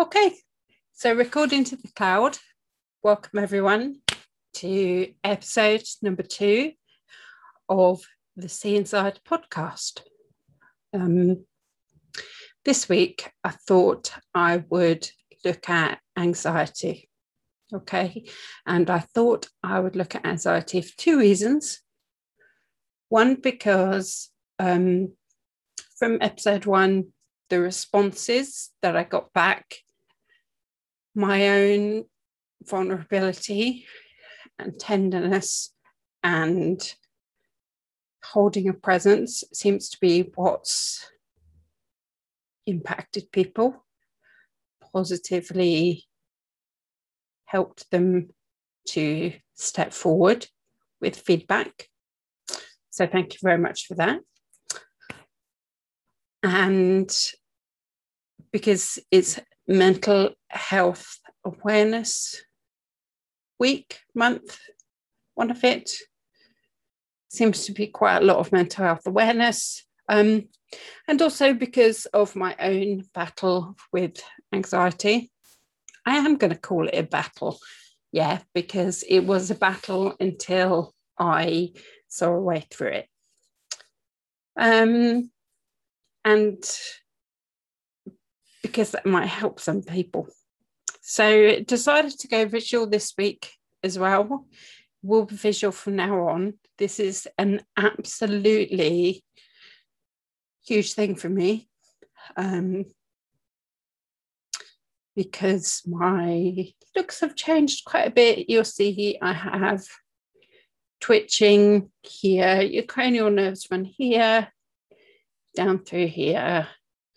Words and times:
Okay, 0.00 0.34
so 0.94 1.12
recording 1.12 1.62
to 1.62 1.76
the 1.76 1.88
cloud. 1.94 2.38
Welcome 3.02 3.38
everyone 3.38 3.96
to 4.54 5.12
episode 5.22 5.82
number 6.00 6.22
two 6.22 6.72
of 7.68 8.00
the 8.34 8.48
See 8.48 8.76
Inside 8.76 9.20
podcast. 9.28 10.00
Um, 10.94 11.44
this 12.64 12.88
week, 12.88 13.30
I 13.44 13.50
thought 13.50 14.14
I 14.34 14.64
would 14.70 15.06
look 15.44 15.68
at 15.68 15.98
anxiety. 16.16 17.10
Okay, 17.70 18.24
and 18.64 18.88
I 18.88 19.00
thought 19.00 19.48
I 19.62 19.80
would 19.80 19.96
look 19.96 20.14
at 20.14 20.24
anxiety 20.24 20.80
for 20.80 20.96
two 20.96 21.18
reasons. 21.18 21.82
One, 23.10 23.34
because 23.34 24.30
um, 24.58 25.12
from 25.98 26.22
episode 26.22 26.64
one, 26.64 27.12
the 27.50 27.60
responses 27.60 28.70
that 28.80 28.96
I 28.96 29.04
got 29.04 29.30
back, 29.34 29.74
my 31.14 31.48
own 31.48 32.04
vulnerability 32.64 33.86
and 34.58 34.78
tenderness 34.78 35.74
and 36.22 36.94
holding 38.22 38.68
a 38.68 38.72
presence 38.72 39.42
seems 39.52 39.88
to 39.88 39.98
be 40.00 40.30
what's 40.34 41.10
impacted 42.66 43.32
people 43.32 43.84
positively 44.92 46.04
helped 47.46 47.90
them 47.90 48.28
to 48.86 49.32
step 49.54 49.92
forward 49.92 50.46
with 51.00 51.16
feedback. 51.16 51.88
So 52.90 53.06
thank 53.06 53.34
you 53.34 53.38
very 53.42 53.58
much 53.58 53.86
for 53.86 53.94
that. 53.96 54.20
And 56.42 57.10
because 58.52 58.98
it's 59.10 59.38
mental 59.70 60.30
health 60.48 61.18
awareness 61.44 62.42
week, 63.58 64.00
month, 64.14 64.58
one 65.34 65.50
of 65.50 65.62
it. 65.64 65.92
Seems 67.28 67.64
to 67.66 67.72
be 67.72 67.86
quite 67.86 68.18
a 68.18 68.24
lot 68.24 68.38
of 68.38 68.50
mental 68.50 68.84
health 68.84 69.06
awareness. 69.06 69.86
Um, 70.08 70.48
and 71.06 71.22
also 71.22 71.54
because 71.54 72.06
of 72.06 72.34
my 72.34 72.56
own 72.58 73.04
battle 73.14 73.76
with 73.92 74.20
anxiety. 74.52 75.30
I 76.04 76.16
am 76.16 76.36
going 76.36 76.52
to 76.52 76.58
call 76.58 76.88
it 76.88 76.94
a 76.94 77.02
battle, 77.02 77.58
yeah, 78.10 78.40
because 78.54 79.04
it 79.08 79.20
was 79.20 79.50
a 79.50 79.54
battle 79.54 80.14
until 80.18 80.94
I 81.18 81.74
saw 82.08 82.30
a 82.30 82.40
way 82.40 82.66
through 82.70 82.88
it. 82.88 83.08
Um, 84.56 85.30
and 86.24 86.64
because 88.70 88.92
that 88.92 89.04
might 89.04 89.26
help 89.26 89.58
some 89.58 89.82
people. 89.82 90.28
So 91.00 91.60
decided 91.60 92.12
to 92.20 92.28
go 92.28 92.46
visual 92.46 92.86
this 92.86 93.12
week 93.18 93.52
as 93.82 93.98
well. 93.98 94.46
We'll 95.02 95.24
be 95.24 95.34
visual 95.34 95.72
from 95.72 95.96
now 95.96 96.28
on. 96.28 96.54
This 96.78 97.00
is 97.00 97.26
an 97.36 97.62
absolutely 97.76 99.24
huge 100.64 100.92
thing 100.92 101.16
for 101.16 101.28
me. 101.28 101.68
Um, 102.36 102.84
because 105.16 105.82
my 105.84 106.72
looks 106.94 107.20
have 107.20 107.34
changed 107.34 107.84
quite 107.84 108.06
a 108.06 108.12
bit. 108.12 108.48
You'll 108.48 108.64
see 108.64 109.18
I 109.20 109.32
have 109.32 109.84
twitching 111.00 111.90
here, 112.02 112.60
your 112.60 112.84
cranial 112.84 113.30
nerves 113.30 113.66
run 113.68 113.84
here, 113.84 114.48
down 115.56 115.80
through 115.80 116.06
here, 116.06 116.68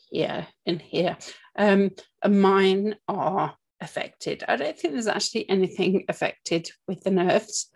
here, 0.09 0.47
and 0.65 0.81
here. 0.81 1.17
Um, 1.55 1.91
and 2.21 2.41
mine 2.41 2.95
are 3.07 3.55
affected. 3.79 4.43
I 4.47 4.55
don't 4.55 4.77
think 4.77 4.93
there's 4.93 5.07
actually 5.07 5.49
anything 5.49 6.05
affected 6.09 6.69
with 6.87 7.03
the 7.03 7.11
nerves. 7.11 7.69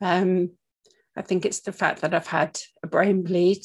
Um, 0.00 0.50
I 1.16 1.22
think 1.22 1.46
it's 1.46 1.60
the 1.60 1.72
fact 1.72 2.00
that 2.00 2.12
I've 2.12 2.26
had 2.26 2.58
a 2.82 2.86
brain 2.86 3.22
bleed 3.22 3.62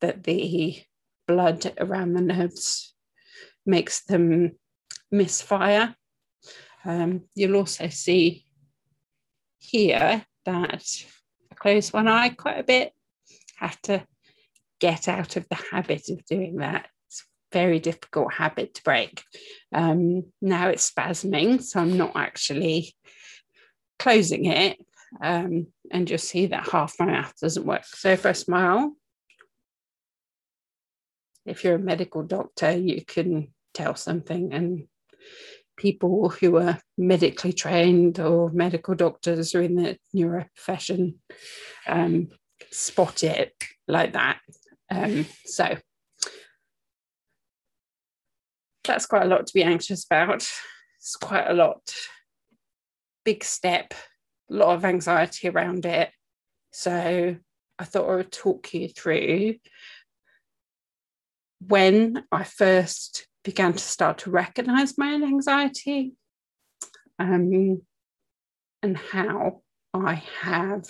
that 0.00 0.24
the 0.24 0.82
blood 1.26 1.72
around 1.78 2.14
the 2.14 2.20
nerves 2.20 2.94
makes 3.64 4.04
them 4.04 4.52
misfire. 5.10 5.94
Um, 6.84 7.22
you'll 7.34 7.56
also 7.56 7.88
see 7.88 8.44
here 9.58 10.26
that 10.44 11.04
I 11.50 11.54
close 11.54 11.92
one 11.92 12.08
eye 12.08 12.30
quite 12.30 12.58
a 12.58 12.64
bit, 12.64 12.92
have 13.56 13.80
to 13.82 14.04
get 14.80 15.08
out 15.08 15.36
of 15.36 15.48
the 15.48 15.58
habit 15.70 16.10
of 16.10 16.24
doing 16.26 16.56
that. 16.56 16.88
Very 17.54 17.78
difficult 17.78 18.32
habit 18.34 18.74
to 18.74 18.82
break. 18.82 19.22
Um, 19.72 20.24
now 20.42 20.68
it's 20.68 20.90
spasming, 20.90 21.62
so 21.62 21.80
I'm 21.80 21.96
not 21.96 22.16
actually 22.16 22.94
closing 23.98 24.46
it. 24.46 24.76
Um, 25.22 25.68
and 25.92 26.10
you'll 26.10 26.18
see 26.18 26.46
that 26.46 26.68
half 26.68 26.96
my 26.98 27.06
mouth 27.06 27.32
doesn't 27.40 27.64
work. 27.64 27.86
So 27.86 28.10
if 28.10 28.26
I 28.26 28.32
smile, 28.32 28.96
if 31.46 31.62
you're 31.62 31.76
a 31.76 31.90
medical 31.92 32.24
doctor, 32.24 32.72
you 32.76 33.04
can 33.04 33.54
tell 33.72 33.94
something 33.94 34.52
and 34.52 34.88
people 35.76 36.30
who 36.30 36.56
are 36.56 36.80
medically 36.98 37.52
trained 37.52 38.18
or 38.18 38.50
medical 38.50 38.94
doctors 38.96 39.54
or 39.54 39.62
in 39.62 39.76
the 39.76 39.96
neuro 40.12 40.44
profession 40.56 41.20
um, 41.86 42.28
spot 42.72 43.22
it 43.22 43.52
like 43.86 44.12
that. 44.14 44.40
Um, 44.90 45.26
so 45.44 45.76
that's 48.84 49.06
quite 49.06 49.24
a 49.24 49.28
lot 49.28 49.46
to 49.46 49.54
be 49.54 49.62
anxious 49.62 50.04
about. 50.04 50.48
It's 50.98 51.16
quite 51.16 51.48
a 51.48 51.54
lot, 51.54 51.94
big 53.24 53.44
step, 53.44 53.94
a 54.50 54.54
lot 54.54 54.74
of 54.74 54.84
anxiety 54.84 55.48
around 55.48 55.86
it. 55.86 56.10
So 56.72 57.36
I 57.78 57.84
thought 57.84 58.10
I 58.10 58.16
would 58.16 58.32
talk 58.32 58.72
you 58.72 58.88
through 58.88 59.56
when 61.66 62.24
I 62.30 62.44
first 62.44 63.26
began 63.42 63.72
to 63.72 63.78
start 63.78 64.18
to 64.18 64.30
recognize 64.30 64.98
my 64.98 65.12
own 65.12 65.22
anxiety 65.22 66.14
um, 67.18 67.82
and 68.82 68.96
how 68.96 69.62
I 69.92 70.22
have 70.40 70.84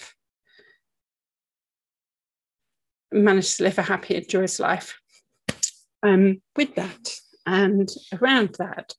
managed 3.13 3.59
to 3.59 3.65
live 3.65 3.79
a 3.79 3.83
happy 3.83 4.21
joyous 4.29 4.59
life 4.59 4.99
um, 6.03 6.41
with 6.57 6.75
that 6.75 7.17
and 7.47 7.89
around 8.13 8.57
that. 8.59 8.95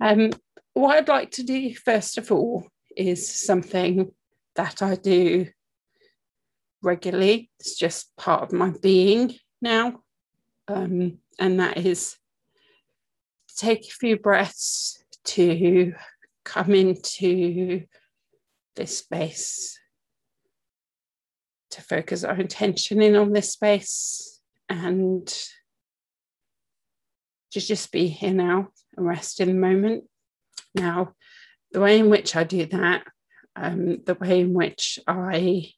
Um, 0.00 0.30
what 0.74 0.96
I'd 0.96 1.08
like 1.08 1.32
to 1.32 1.42
do, 1.42 1.74
first 1.74 2.18
of 2.18 2.32
all, 2.32 2.66
is 2.96 3.28
something 3.28 4.10
that 4.56 4.82
I 4.82 4.96
do 4.96 5.46
regularly. 6.82 7.50
It's 7.58 7.76
just 7.76 8.14
part 8.16 8.42
of 8.42 8.52
my 8.52 8.72
being 8.82 9.34
now. 9.60 10.00
Um, 10.68 11.18
and 11.38 11.60
that 11.60 11.78
is 11.78 12.16
take 13.56 13.84
a 13.84 13.92
few 13.92 14.18
breaths 14.18 15.04
to 15.24 15.92
come 16.44 16.74
into 16.74 17.84
this 18.76 18.98
space, 18.98 19.78
to 21.70 21.82
focus 21.82 22.24
our 22.24 22.36
intention 22.36 23.02
in 23.02 23.16
on 23.16 23.32
this 23.32 23.52
space 23.52 24.40
and 24.68 25.32
to 27.52 27.60
just 27.60 27.90
be 27.92 28.08
here 28.08 28.32
now 28.32 28.68
and 28.96 29.06
rest 29.06 29.40
in 29.40 29.48
the 29.48 29.54
moment. 29.54 30.04
Now, 30.74 31.14
the 31.72 31.80
way 31.80 31.98
in 31.98 32.10
which 32.10 32.36
I 32.36 32.44
do 32.44 32.66
that, 32.66 33.04
um, 33.56 34.02
the 34.04 34.14
way 34.14 34.40
in 34.40 34.52
which 34.52 34.98
I 35.06 35.70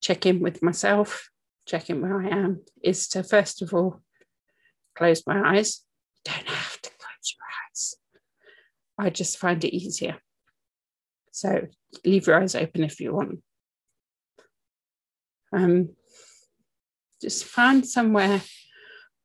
check 0.00 0.26
in 0.26 0.40
with 0.40 0.62
myself, 0.62 1.30
check 1.66 1.90
in 1.90 2.00
where 2.00 2.20
I 2.20 2.28
am, 2.28 2.62
is 2.82 3.08
to 3.08 3.22
first 3.22 3.62
of 3.62 3.74
all 3.74 4.02
close 4.96 5.26
my 5.26 5.56
eyes. 5.56 5.84
You 6.26 6.32
don't 6.32 6.48
have 6.48 6.80
to 6.82 6.90
close 6.90 7.34
your 7.36 7.46
eyes. 7.70 7.94
I 8.98 9.10
just 9.10 9.38
find 9.38 9.62
it 9.64 9.74
easier. 9.74 10.18
So 11.30 11.68
leave 12.04 12.26
your 12.26 12.40
eyes 12.40 12.54
open 12.54 12.84
if 12.84 13.00
you 13.00 13.14
want. 13.14 13.40
Um, 15.52 15.90
just 17.22 17.44
find 17.44 17.86
somewhere 17.86 18.42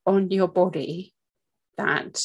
on 0.06 0.32
your 0.32 0.48
body 0.48 1.14
that 1.78 2.22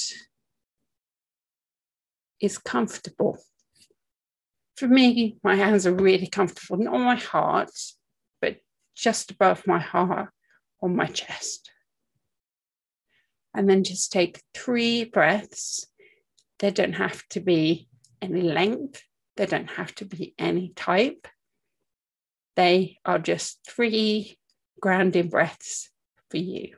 is 2.41 2.59
comfortable. 2.59 3.39
For 4.77 4.87
me, 4.87 5.39
my 5.43 5.57
hands 5.57 5.87
are 5.87 5.95
really 5.95 6.29
comfortable, 6.29 6.77
not 6.83 6.95
on 6.95 7.01
my 7.03 7.17
heart, 7.17 7.71
but 8.41 8.59
just 8.95 9.33
above 9.33 9.67
my 9.67 9.81
heart 9.81 10.31
on 10.81 10.95
my 10.95 11.07
chest. 11.07 11.71
And 13.55 13.69
then 13.69 13.83
just 13.83 14.13
take 14.13 14.43
three 14.55 15.05
breaths. 15.05 15.87
They 16.61 16.71
don't 16.71 16.95
have 16.95 17.27
to 17.31 17.41
be 17.41 17.89
any 18.21 18.43
length, 18.43 19.03
they 19.37 19.47
don't 19.47 19.71
have 19.71 19.95
to 19.97 20.05
be 20.05 20.35
any 20.39 20.73
type. 20.75 21.27
They 22.57 22.99
are 23.05 23.21
just 23.21 23.61
three 23.69 24.37
grounding 24.81 25.29
breaths 25.29 25.91
for 26.31 26.39
you. 26.39 26.77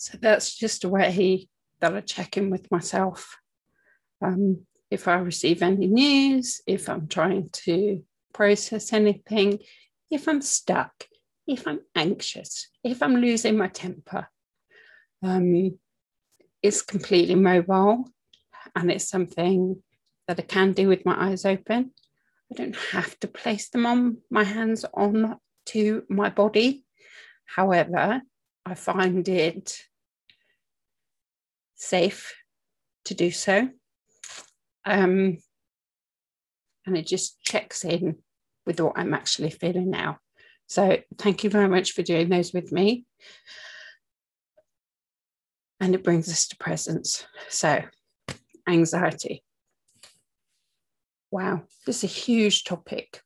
So 0.00 0.16
that's 0.18 0.56
just 0.56 0.84
a 0.84 0.88
way 0.88 1.46
that 1.80 1.94
I 1.94 2.00
check 2.00 2.38
in 2.38 2.48
with 2.48 2.70
myself. 2.70 3.36
Um, 4.22 4.66
if 4.90 5.06
I 5.06 5.16
receive 5.16 5.62
any 5.62 5.88
news, 5.88 6.62
if 6.66 6.88
I'm 6.88 7.06
trying 7.06 7.50
to 7.64 8.02
process 8.32 8.94
anything, 8.94 9.58
if 10.10 10.26
I'm 10.26 10.40
stuck, 10.40 11.04
if 11.46 11.68
I'm 11.68 11.80
anxious, 11.94 12.68
if 12.82 13.02
I'm 13.02 13.16
losing 13.16 13.58
my 13.58 13.68
temper. 13.68 14.26
Um, 15.22 15.78
it's 16.62 16.80
completely 16.80 17.34
mobile 17.34 18.08
and 18.74 18.90
it's 18.90 19.06
something 19.06 19.82
that 20.26 20.38
I 20.38 20.44
can 20.44 20.72
do 20.72 20.88
with 20.88 21.04
my 21.04 21.28
eyes 21.28 21.44
open. 21.44 21.90
I 22.50 22.54
don't 22.54 22.76
have 22.92 23.20
to 23.20 23.28
place 23.28 23.68
them 23.68 23.84
on 23.84 24.16
my 24.30 24.44
hands 24.44 24.86
on 24.94 25.36
to 25.66 26.04
my 26.08 26.30
body. 26.30 26.86
However, 27.44 28.22
I 28.64 28.74
find 28.74 29.28
it 29.28 29.89
safe 31.80 32.34
to 33.06 33.14
do 33.14 33.30
so. 33.30 33.68
Um, 34.84 35.38
and 36.86 36.96
it 36.96 37.06
just 37.06 37.40
checks 37.42 37.84
in 37.84 38.16
with 38.66 38.80
what 38.80 38.94
I'm 38.96 39.14
actually 39.14 39.50
feeling 39.50 39.90
now. 39.90 40.18
So 40.68 40.98
thank 41.18 41.42
you 41.42 41.50
very 41.50 41.68
much 41.68 41.92
for 41.92 42.02
doing 42.02 42.28
those 42.28 42.52
with 42.52 42.70
me. 42.70 43.04
And 45.80 45.94
it 45.94 46.04
brings 46.04 46.28
us 46.28 46.46
to 46.48 46.56
presence. 46.58 47.26
So, 47.48 47.82
anxiety. 48.68 49.42
Wow, 51.30 51.62
this 51.86 52.04
is 52.04 52.04
a 52.04 52.12
huge 52.12 52.64
topic. 52.64 53.22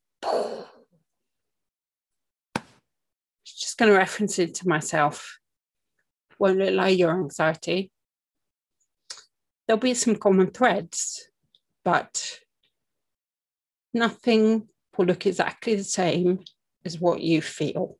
Just 3.45 3.77
going 3.77 3.91
to 3.91 3.97
reference 3.97 4.39
it 4.39 4.55
to 4.55 4.69
myself. 4.69 5.37
Won't 6.39 6.61
allow 6.61 6.87
your 6.87 7.11
anxiety. 7.19 7.91
There'll 9.67 9.79
be 9.79 9.93
some 9.93 10.15
common 10.15 10.51
threads, 10.51 11.27
but 11.83 12.39
nothing 13.93 14.67
will 14.97 15.05
look 15.05 15.25
exactly 15.25 15.75
the 15.75 15.83
same 15.83 16.39
as 16.83 16.99
what 16.99 17.21
you 17.21 17.41
feel. 17.41 17.97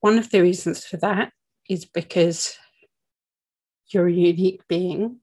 One 0.00 0.18
of 0.18 0.30
the 0.30 0.40
reasons 0.40 0.84
for 0.84 0.96
that 0.98 1.32
is 1.68 1.84
because 1.84 2.56
you're 3.88 4.08
a 4.08 4.12
unique 4.12 4.66
being. 4.68 5.18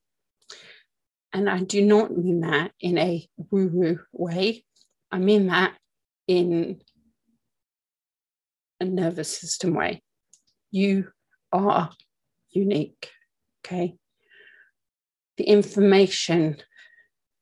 And 1.33 1.49
I 1.49 1.59
do 1.59 1.83
not 1.83 2.15
mean 2.15 2.41
that 2.41 2.71
in 2.79 2.97
a 2.97 3.27
woo 3.51 3.69
woo 3.71 3.99
way, 4.11 4.63
I 5.11 5.17
mean 5.17 5.47
that 5.47 5.75
in 6.27 6.81
a 8.79 8.85
nervous 8.85 9.37
system 9.37 9.73
way. 9.73 10.01
You 10.71 11.11
are 11.51 11.91
unique. 12.51 13.09
Okay. 13.65 13.95
The 15.37 15.43
information 15.45 16.57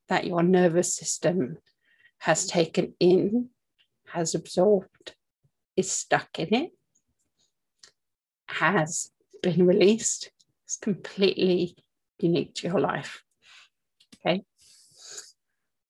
that 0.10 0.26
your 0.26 0.44
nervous 0.44 0.96
system 0.96 1.58
has 2.20 2.48
taken 2.48 2.94
in, 3.00 3.50
has 4.08 4.36
absorbed, 4.36 5.16
is 5.76 5.92
stuck 5.92 6.40
in 6.40 6.54
it, 6.54 6.72
has 8.48 9.12
been 9.42 9.66
released. 9.66 10.32
It's 10.66 10.78
completely 10.78 11.76
unique 12.20 12.56
to 12.56 12.68
your 12.68 12.80
life. 12.80 13.24
Okay. 14.26 14.44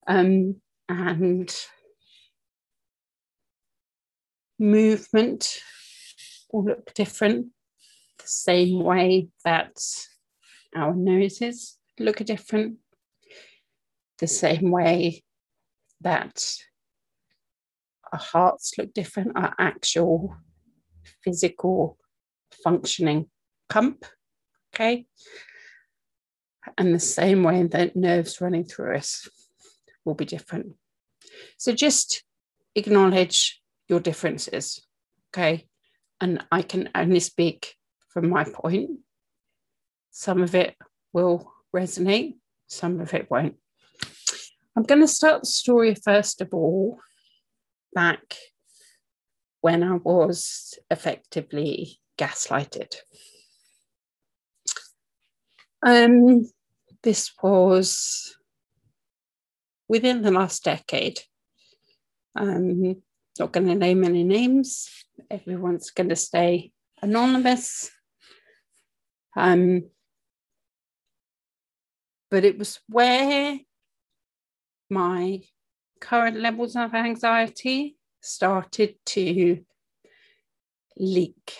Um, 0.06 0.62
and 0.90 1.54
movement 4.60 5.60
will 6.52 6.66
look 6.66 6.94
different 6.94 7.48
the 8.20 8.28
same 8.28 8.84
way 8.84 9.30
that 9.44 9.78
our 10.78 10.94
noses 10.94 11.78
look 12.00 12.18
different, 12.18 12.78
the 14.20 14.28
same 14.28 14.72
way 14.72 15.24
that 16.02 16.56
our 18.14 18.20
hearts 18.20 18.74
look 18.78 18.94
different, 18.94 19.32
our 19.36 19.54
actual 19.60 20.36
physical 21.24 21.98
functioning 22.64 23.26
pump. 23.70 24.06
Okay. 24.74 25.08
And 26.78 26.94
the 26.94 27.00
same 27.00 27.44
way 27.44 27.64
that 27.64 27.96
nerves 27.96 28.40
running 28.40 28.66
through 28.66 28.98
us 28.98 29.28
will 30.06 30.16
be 30.16 30.26
different. 30.26 30.74
So 31.58 31.74
just 31.74 32.24
acknowledge 32.76 33.62
your 33.88 34.00
differences. 34.00 34.86
Okay. 35.30 35.68
And 36.22 36.46
I 36.52 36.62
can 36.62 36.90
only 36.94 37.20
speak 37.20 37.76
from 38.10 38.30
my 38.30 38.44
point. 38.44 39.00
Some 40.18 40.42
of 40.42 40.56
it 40.56 40.75
will 41.14 41.54
resonate, 41.75 42.38
some 42.66 43.00
of 43.02 43.14
it 43.14 43.30
won't. 43.30 43.54
I'm 44.75 44.81
going 44.81 45.02
to 45.02 45.08
start 45.08 45.42
the 45.42 45.48
story 45.48 45.94
first 45.94 46.42
of 46.42 46.56
all 46.56 46.98
back 47.94 48.36
when 49.62 49.84
I 49.84 49.98
was 49.98 50.74
effectively 50.90 52.00
gaslighted. 52.18 52.96
Um, 55.86 56.50
this 57.04 57.31
was 57.44 58.36
within 59.88 60.24
the 60.24 60.31
last 60.31 60.64
decade. 60.64 61.19
Um, 62.36 63.04
not 63.38 63.52
going 63.52 63.68
to 63.68 63.75
name 63.75 64.04
any 64.04 64.24
names. 64.24 64.90
Everyone's 65.30 65.92
going 65.92 66.10
to 66.10 66.16
stay 66.16 66.72
anonymous. 67.04 67.92
Um, 69.36 69.84
but 72.30 72.44
it 72.44 72.58
was 72.58 72.80
where 72.88 73.60
my 74.90 75.42
current 76.00 76.38
levels 76.38 76.76
of 76.76 76.94
anxiety 76.94 77.98
started 78.22 78.96
to 79.06 79.64
leak 80.98 81.54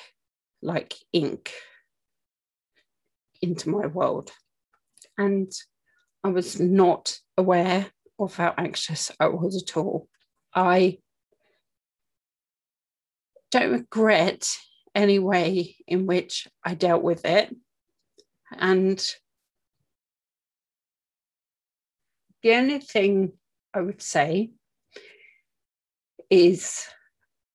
like 0.62 0.96
ink 1.14 1.52
into 3.42 3.70
my 3.70 3.88
world. 3.88 4.32
And 5.18 5.52
I 6.24 6.30
was 6.30 6.60
not 6.60 7.18
aware 7.38 7.88
of 8.20 8.36
how 8.36 8.54
anxious 8.58 9.12
I 9.20 9.28
was 9.28 9.64
at 9.64 9.78
all. 9.78 10.08
I 10.54 11.00
don't 13.52 13.72
regret 13.72 14.48
any 14.96 15.20
way 15.20 15.76
in 15.88 16.06
which 16.06 16.48
I 16.64 16.74
dealt 16.74 17.04
with 17.04 17.24
it. 17.26 17.56
And 18.52 19.04
the 22.44 22.54
only 22.54 22.80
thing 22.80 23.34
I 23.74 23.82
would 23.82 24.02
say 24.02 24.52
is 26.30 26.88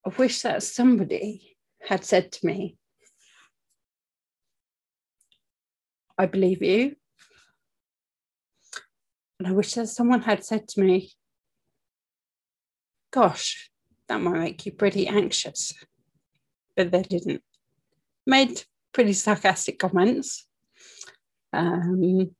I 0.06 0.10
wish 0.10 0.42
that 0.42 0.62
somebody 0.62 1.56
had 1.80 2.04
said 2.04 2.32
to 2.32 2.46
me, 2.46 2.76
I 6.18 6.26
believe 6.26 6.62
you. 6.62 6.96
And 9.38 9.48
I 9.48 9.52
wish 9.52 9.74
that 9.74 9.88
someone 9.88 10.22
had 10.22 10.44
said 10.44 10.68
to 10.68 10.80
me, 10.80 11.10
Gosh, 13.10 13.70
that 14.08 14.20
might 14.20 14.38
make 14.38 14.66
you 14.66 14.72
pretty 14.72 15.06
anxious. 15.06 15.74
But 16.76 16.90
they 16.90 17.02
didn't. 17.02 17.42
Made 18.26 18.62
pretty 18.92 19.12
sarcastic 19.12 19.78
comments. 19.78 20.46
Um, 21.52 22.34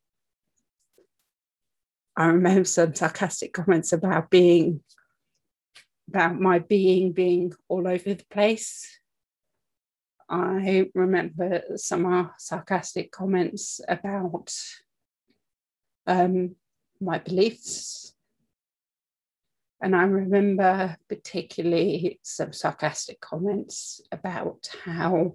I 2.15 2.27
remember 2.27 2.65
some 2.65 2.93
sarcastic 2.93 3.53
comments 3.53 3.91
about 3.91 4.29
being, 4.29 4.81
about 6.07 6.39
my 6.39 6.59
being 6.59 7.11
being 7.11 7.53
all 7.67 7.87
over 7.87 8.13
the 8.13 8.25
place. 8.29 8.99
I 10.29 10.89
remember 10.93 11.63
some 11.75 12.31
sarcastic 12.37 13.11
comments 13.11 13.81
about 13.87 14.53
um, 16.05 16.55
my 17.01 17.17
beliefs. 17.17 18.13
And 19.81 19.95
I 19.95 20.03
remember 20.03 20.97
particularly 21.09 22.19
some 22.21 22.53
sarcastic 22.53 23.19
comments 23.21 24.01
about 24.11 24.69
how 24.85 25.33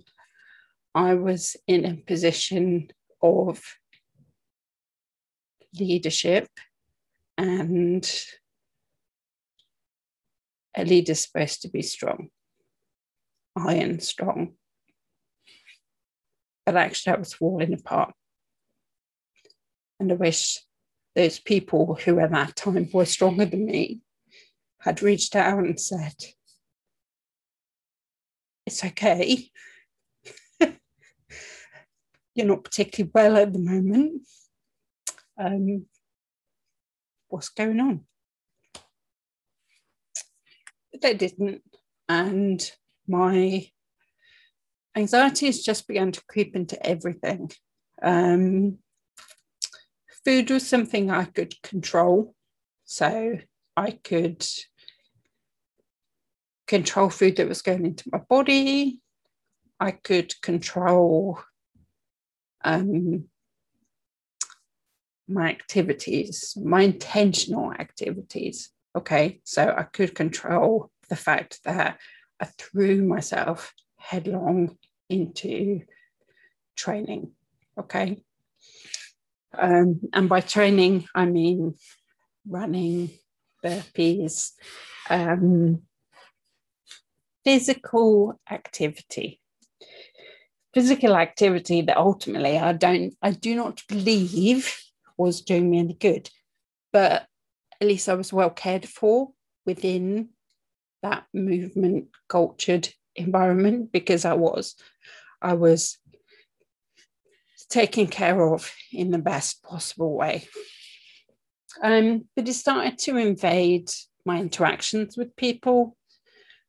I 0.94 1.14
was 1.14 1.56
in 1.66 1.84
a 1.84 1.96
position 1.96 2.88
of 3.20 3.60
leadership 5.78 6.48
and 7.38 8.10
a 10.76 10.84
leader's 10.84 11.20
supposed 11.20 11.62
to 11.62 11.68
be 11.68 11.82
strong, 11.82 12.28
iron 13.56 14.00
strong. 14.00 14.54
But 16.66 16.76
actually, 16.76 17.14
I 17.14 17.18
was 17.18 17.32
falling 17.32 17.72
apart. 17.72 18.12
And 20.00 20.12
I 20.12 20.16
wish 20.16 20.58
those 21.14 21.38
people 21.38 21.94
who 22.04 22.18
at 22.18 22.32
that 22.32 22.56
time 22.56 22.88
were 22.92 23.04
stronger 23.04 23.46
than 23.46 23.66
me 23.66 24.00
had 24.80 25.02
reached 25.02 25.34
out 25.34 25.58
and 25.58 25.80
said, 25.80 26.14
It's 28.66 28.84
okay. 28.84 29.50
you're 32.34 32.46
not 32.46 32.64
particularly 32.64 33.10
well 33.14 33.36
at 33.36 33.52
the 33.52 33.58
moment. 33.58 34.22
Um, 35.40 35.86
what's 37.28 37.48
going 37.48 37.80
on? 37.80 38.04
But 40.92 41.00
they 41.02 41.14
didn't. 41.14 41.62
And 42.08 42.70
my 43.06 43.66
anxiety 44.96 45.46
has 45.46 45.62
just 45.62 45.86
begun 45.86 46.12
to 46.12 46.24
creep 46.28 46.56
into 46.56 46.84
everything. 46.86 47.50
Um, 48.02 48.78
food 50.24 50.50
was 50.50 50.66
something 50.66 51.10
I 51.10 51.24
could 51.24 51.60
control. 51.62 52.34
So 52.84 53.38
I 53.76 53.90
could 53.92 54.46
control 56.66 57.10
food 57.10 57.36
that 57.36 57.48
was 57.48 57.62
going 57.62 57.86
into 57.86 58.08
my 58.10 58.18
body. 58.18 59.00
I 59.80 59.92
could 59.92 60.40
control 60.42 61.40
um, 62.64 63.28
my 65.28 65.50
activities, 65.50 66.56
my 66.62 66.82
intentional 66.82 67.72
activities. 67.72 68.70
Okay, 68.96 69.40
so 69.44 69.74
I 69.76 69.82
could 69.84 70.14
control 70.14 70.90
the 71.08 71.16
fact 71.16 71.60
that 71.64 71.98
I 72.40 72.46
threw 72.46 73.04
myself 73.04 73.72
headlong 73.98 74.76
into 75.08 75.82
training. 76.76 77.32
Okay. 77.78 78.22
Um, 79.56 80.00
and 80.12 80.28
by 80.28 80.40
training, 80.40 81.06
I 81.14 81.24
mean 81.26 81.74
running, 82.46 83.10
burpees, 83.64 84.52
um, 85.10 85.82
physical 87.44 88.38
activity. 88.50 89.40
Physical 90.74 91.16
activity 91.16 91.82
that 91.82 91.96
ultimately 91.96 92.58
I 92.58 92.72
don't, 92.72 93.14
I 93.22 93.30
do 93.32 93.54
not 93.56 93.82
believe 93.88 94.87
was 95.18 95.42
doing 95.42 95.70
me 95.70 95.80
any 95.80 95.94
good, 95.94 96.30
but 96.92 97.26
at 97.80 97.86
least 97.86 98.08
I 98.08 98.14
was 98.14 98.32
well 98.32 98.50
cared 98.50 98.88
for 98.88 99.30
within 99.66 100.30
that 101.02 101.24
movement 101.34 102.08
cultured 102.28 102.88
environment 103.14 103.92
because 103.92 104.24
I 104.24 104.34
was. 104.34 104.74
I 105.40 105.54
was 105.54 105.98
taken 107.68 108.06
care 108.06 108.52
of 108.52 108.72
in 108.92 109.10
the 109.10 109.18
best 109.18 109.62
possible 109.62 110.16
way. 110.16 110.48
Um, 111.82 112.24
but 112.34 112.48
it 112.48 112.54
started 112.54 112.98
to 113.00 113.16
invade 113.16 113.90
my 114.24 114.40
interactions 114.40 115.16
with 115.16 115.36
people, 115.36 115.96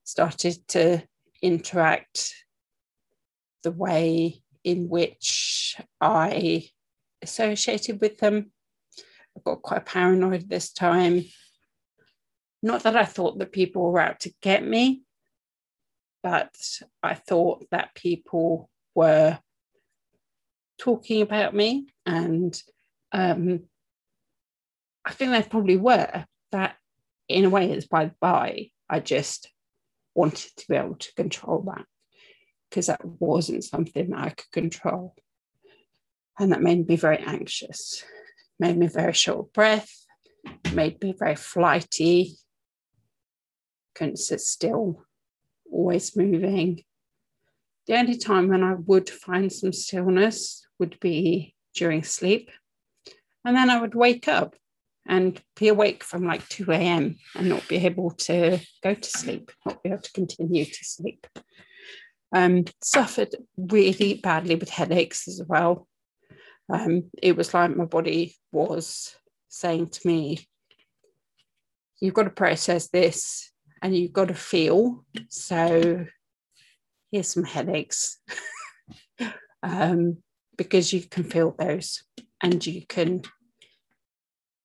started 0.03 0.67
to 0.69 1.03
interact 1.41 2.33
the 3.63 3.71
way 3.71 4.43
in 4.63 4.89
which 4.89 5.77
I 5.99 6.69
associated 7.21 8.01
with 8.01 8.17
them. 8.17 8.51
I 9.37 9.41
got 9.43 9.61
quite 9.61 9.85
paranoid 9.85 10.49
this 10.49 10.71
time. 10.71 11.25
Not 12.61 12.83
that 12.83 12.95
I 12.95 13.05
thought 13.05 13.39
that 13.39 13.51
people 13.51 13.91
were 13.91 13.99
out 13.99 14.21
to 14.21 14.33
get 14.41 14.65
me, 14.65 15.03
but 16.21 16.53
I 17.01 17.13
thought 17.13 17.65
that 17.71 17.95
people 17.95 18.69
were 18.95 19.39
talking 20.77 21.21
about 21.21 21.53
me. 21.53 21.87
And 22.05 22.61
um, 23.11 23.61
I 25.05 25.11
think 25.11 25.31
they 25.31 25.43
probably 25.43 25.77
were. 25.77 26.25
That, 26.51 26.75
in 27.27 27.45
a 27.45 27.49
way, 27.49 27.71
is 27.71 27.87
by 27.87 28.05
the 28.05 28.15
by. 28.19 28.71
I 28.89 28.99
just 28.99 29.49
wanted 30.15 30.51
to 30.57 30.65
be 30.67 30.75
able 30.75 30.95
to 30.95 31.13
control 31.15 31.61
that 31.67 31.85
because 32.69 32.87
that 32.87 33.05
wasn't 33.05 33.63
something 33.63 34.09
that 34.09 34.19
I 34.19 34.29
could 34.29 34.51
control. 34.51 35.15
And 36.39 36.53
that 36.53 36.61
made 36.61 36.87
me 36.87 36.95
very 36.95 37.17
anxious, 37.17 38.03
made 38.59 38.77
me 38.77 38.87
very 38.87 39.13
short 39.13 39.51
breath, 39.51 39.91
made 40.73 41.03
me 41.03 41.13
very 41.17 41.35
flighty, 41.35 42.37
couldn't 43.93 44.17
sit 44.17 44.39
still, 44.39 45.03
always 45.69 46.15
moving. 46.15 46.83
The 47.87 47.97
only 47.97 48.17
time 48.17 48.47
when 48.47 48.63
I 48.63 48.75
would 48.75 49.09
find 49.09 49.51
some 49.51 49.73
stillness 49.73 50.65
would 50.79 50.97
be 51.01 51.55
during 51.75 52.03
sleep. 52.03 52.49
And 53.43 53.55
then 53.55 53.69
I 53.69 53.81
would 53.81 53.95
wake 53.95 54.27
up 54.27 54.55
and 55.05 55.41
be 55.57 55.67
awake 55.67 56.03
from 56.03 56.25
like 56.25 56.47
2 56.49 56.71
a.m. 56.71 57.17
and 57.35 57.49
not 57.49 57.67
be 57.67 57.77
able 57.77 58.11
to 58.11 58.59
go 58.83 58.93
to 58.93 59.09
sleep, 59.09 59.51
not 59.65 59.83
be 59.83 59.89
able 59.89 60.01
to 60.01 60.11
continue 60.13 60.65
to 60.65 60.85
sleep. 60.85 61.27
Um, 62.31 62.65
suffered 62.83 63.35
really 63.57 64.13
badly 64.13 64.55
with 64.55 64.69
headaches 64.69 65.27
as 65.27 65.41
well. 65.45 65.87
Um, 66.69 67.09
it 67.21 67.35
was 67.35 67.53
like 67.53 67.75
my 67.75 67.85
body 67.85 68.35
was 68.51 69.15
saying 69.47 69.89
to 69.89 70.07
me, 70.07 70.47
You've 72.01 72.13
got 72.13 72.23
to 72.23 72.29
process 72.29 72.87
this 72.87 73.51
and 73.81 73.95
you've 73.95 74.13
got 74.13 74.29
to 74.29 74.33
feel. 74.33 75.03
So 75.27 76.05
here's 77.11 77.33
some 77.33 77.43
headaches 77.43 78.19
um, 79.63 80.17
because 80.57 80.93
you 80.93 81.01
can 81.01 81.23
feel 81.23 81.55
those 81.57 82.03
and 82.41 82.65
you 82.65 82.85
can 82.87 83.23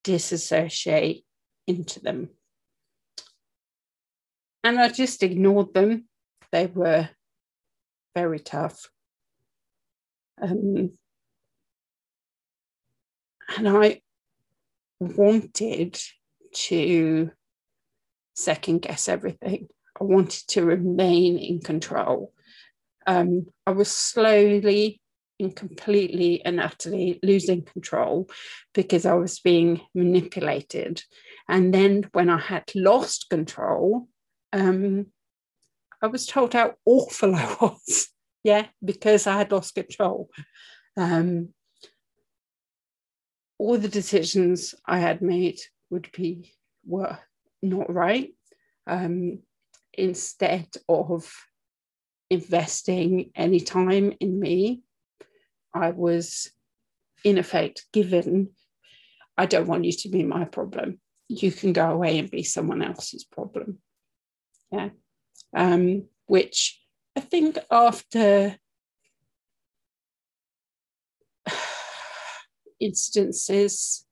disassociate 0.04 1.24
into 1.66 2.00
them. 2.00 2.30
And 4.62 4.78
I 4.78 4.88
just 4.88 5.22
ignored 5.22 5.74
them. 5.74 6.08
They 6.52 6.66
were 6.66 7.08
very 8.14 8.38
tough. 8.38 8.88
Um, 10.40 10.92
and 13.56 13.68
I 13.68 14.00
wanted 15.00 16.00
to 16.52 17.30
second 18.34 18.82
guess 18.82 19.08
everything. 19.08 19.68
I 20.00 20.04
wanted 20.04 20.46
to 20.48 20.64
remain 20.64 21.38
in 21.38 21.60
control. 21.60 22.32
Um, 23.06 23.46
I 23.66 23.72
was 23.72 23.90
slowly 23.90 25.00
and 25.40 25.54
completely 25.54 26.44
and 26.44 26.60
utterly 26.60 27.18
losing 27.22 27.62
control 27.62 28.28
because 28.72 29.04
I 29.04 29.14
was 29.14 29.40
being 29.40 29.80
manipulated. 29.94 31.02
And 31.48 31.74
then 31.74 32.08
when 32.12 32.30
I 32.30 32.38
had 32.38 32.64
lost 32.74 33.28
control, 33.30 34.08
um, 34.52 35.06
I 36.00 36.06
was 36.06 36.26
told 36.26 36.54
how 36.54 36.74
awful 36.84 37.34
I 37.34 37.56
was. 37.60 38.08
yeah, 38.42 38.66
because 38.84 39.26
I 39.26 39.38
had 39.38 39.52
lost 39.52 39.74
control. 39.74 40.28
Um, 40.96 41.50
all 43.64 43.78
the 43.78 43.88
decisions 43.88 44.74
I 44.84 44.98
had 44.98 45.22
made 45.22 45.58
would 45.88 46.10
be 46.12 46.52
were 46.84 47.18
not 47.62 47.90
right. 47.90 48.34
Um, 48.86 49.38
instead 49.94 50.68
of 50.86 51.32
investing 52.28 53.30
any 53.34 53.60
time 53.60 54.12
in 54.20 54.38
me, 54.38 54.82
I 55.72 55.92
was 55.92 56.50
in 57.24 57.38
effect 57.38 57.86
given, 57.90 58.50
I 59.38 59.46
don't 59.46 59.66
want 59.66 59.86
you 59.86 59.92
to 59.92 60.10
be 60.10 60.24
my 60.24 60.44
problem. 60.44 61.00
You 61.28 61.50
can 61.50 61.72
go 61.72 61.90
away 61.90 62.18
and 62.18 62.30
be 62.30 62.42
someone 62.42 62.82
else's 62.82 63.24
problem. 63.24 63.78
Yeah. 64.70 64.90
Um, 65.56 66.08
which 66.26 66.78
I 67.16 67.20
think 67.20 67.56
after 67.70 68.58
instances, 72.80 74.06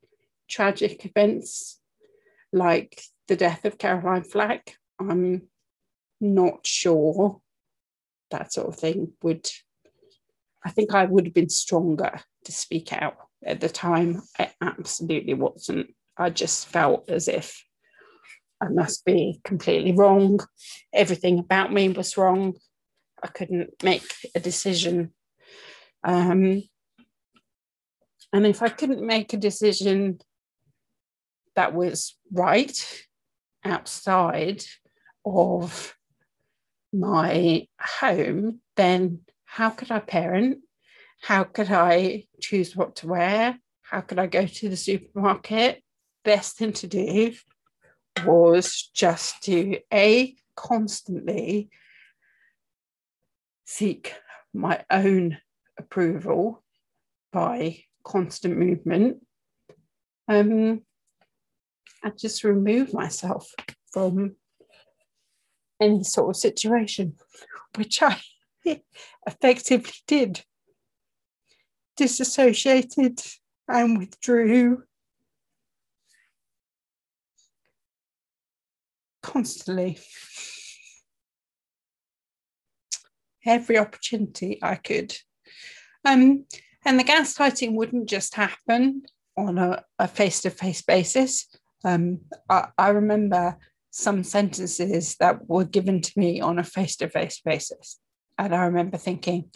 tragic 0.48 1.04
events 1.04 1.80
like 2.52 3.02
the 3.28 3.36
death 3.36 3.64
of 3.64 3.78
Caroline 3.78 4.24
Flack, 4.24 4.76
I'm 5.00 5.48
not 6.20 6.66
sure 6.66 7.40
that 8.30 8.52
sort 8.52 8.68
of 8.68 8.76
thing 8.76 9.12
would, 9.22 9.50
I 10.64 10.70
think 10.70 10.94
I 10.94 11.04
would 11.04 11.26
have 11.26 11.34
been 11.34 11.48
stronger 11.48 12.20
to 12.44 12.52
speak 12.52 12.92
out 12.92 13.16
at 13.44 13.60
the 13.60 13.68
time. 13.68 14.22
I 14.38 14.50
absolutely 14.60 15.34
wasn't. 15.34 15.94
I 16.16 16.30
just 16.30 16.68
felt 16.68 17.08
as 17.08 17.28
if 17.28 17.64
I 18.60 18.68
must 18.68 19.04
be 19.04 19.40
completely 19.44 19.92
wrong. 19.92 20.40
Everything 20.92 21.38
about 21.38 21.72
me 21.72 21.88
was 21.88 22.16
wrong. 22.16 22.54
I 23.22 23.28
couldn't 23.28 23.70
make 23.82 24.04
a 24.34 24.40
decision. 24.40 25.12
Um, 26.04 26.62
and 28.32 28.46
if 28.46 28.62
I 28.62 28.68
couldn't 28.68 29.06
make 29.06 29.32
a 29.32 29.36
decision 29.36 30.20
that 31.54 31.74
was 31.74 32.16
right 32.32 33.06
outside 33.64 34.64
of 35.24 35.94
my 36.92 37.66
home, 37.78 38.60
then 38.76 39.20
how 39.44 39.70
could 39.70 39.90
I 39.90 39.98
parent? 39.98 40.58
How 41.22 41.44
could 41.44 41.70
I 41.70 42.24
choose 42.40 42.74
what 42.74 42.96
to 42.96 43.06
wear? 43.06 43.58
How 43.82 44.00
could 44.00 44.18
I 44.18 44.26
go 44.26 44.46
to 44.46 44.68
the 44.68 44.76
supermarket? 44.76 45.82
Best 46.24 46.56
thing 46.56 46.72
to 46.74 46.86
do 46.86 47.34
was 48.24 48.90
just 48.94 49.42
to 49.44 49.78
A, 49.92 50.34
constantly 50.56 51.70
seek 53.64 54.14
my 54.52 54.84
own 54.90 55.38
approval 55.78 56.62
by 57.32 57.84
constant 58.04 58.56
movement, 58.56 59.18
um, 60.28 60.82
I 62.04 62.10
just 62.10 62.44
remove 62.44 62.92
myself 62.92 63.52
from 63.92 64.36
any 65.80 66.04
sort 66.04 66.30
of 66.30 66.36
situation, 66.36 67.14
which 67.76 68.02
I 68.02 68.20
effectively 69.26 69.92
did. 70.06 70.44
Disassociated 71.96 73.20
and 73.68 73.98
withdrew 73.98 74.84
constantly. 79.22 79.98
Every 83.44 83.78
opportunity 83.78 84.58
I 84.62 84.76
could. 84.76 85.16
Um, 86.04 86.44
and 86.84 86.98
the 86.98 87.04
gaslighting 87.04 87.74
wouldn't 87.74 88.08
just 88.08 88.34
happen 88.34 89.02
on 89.36 89.58
a 89.98 90.08
face 90.08 90.42
to 90.42 90.50
face 90.50 90.82
basis. 90.82 91.46
Um, 91.84 92.20
I, 92.48 92.68
I 92.76 92.88
remember 92.90 93.56
some 93.90 94.24
sentences 94.24 95.16
that 95.16 95.48
were 95.48 95.64
given 95.64 96.00
to 96.00 96.12
me 96.18 96.40
on 96.40 96.58
a 96.58 96.64
face 96.64 96.96
to 96.96 97.08
face 97.08 97.40
basis. 97.44 97.98
And 98.38 98.54
I 98.54 98.64
remember 98.64 98.96
thinking, 98.96 99.50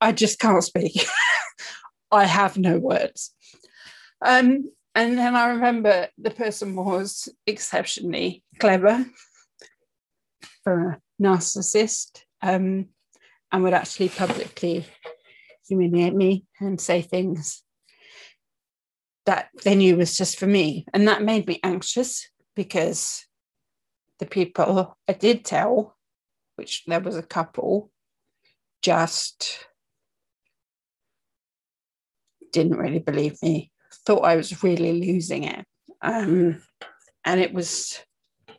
I 0.00 0.12
just 0.12 0.38
can't 0.38 0.62
speak. 0.62 1.06
I 2.10 2.24
have 2.24 2.58
no 2.58 2.78
words. 2.78 3.34
Um, 4.24 4.70
and 4.94 5.18
then 5.18 5.34
I 5.34 5.48
remember 5.48 6.08
the 6.18 6.30
person 6.30 6.76
was 6.76 7.28
exceptionally 7.46 8.42
clever 8.60 9.04
for 10.64 10.90
a 10.90 11.00
narcissist 11.22 12.22
um, 12.42 12.86
and 13.52 13.62
would 13.62 13.74
actually 13.74 14.08
publicly 14.08 14.86
humiliate 15.68 16.14
me 16.14 16.44
and 16.60 16.80
say 16.80 17.02
things 17.02 17.62
that 19.26 19.48
they 19.62 19.74
knew 19.74 19.96
was 19.96 20.16
just 20.16 20.38
for 20.38 20.46
me. 20.46 20.86
And 20.92 21.08
that 21.08 21.22
made 21.22 21.46
me 21.46 21.60
anxious 21.62 22.28
because 22.56 23.24
the 24.18 24.26
people 24.26 24.96
I 25.08 25.12
did 25.12 25.44
tell, 25.44 25.96
which 26.56 26.84
there 26.86 27.00
was 27.00 27.16
a 27.16 27.22
couple, 27.22 27.90
just 28.82 29.66
didn't 32.52 32.76
really 32.76 32.98
believe 32.98 33.42
me, 33.42 33.70
thought 34.06 34.24
I 34.24 34.36
was 34.36 34.62
really 34.62 35.00
losing 35.00 35.44
it. 35.44 35.64
Um, 36.02 36.62
and 37.24 37.40
it 37.40 37.54
was 37.54 37.98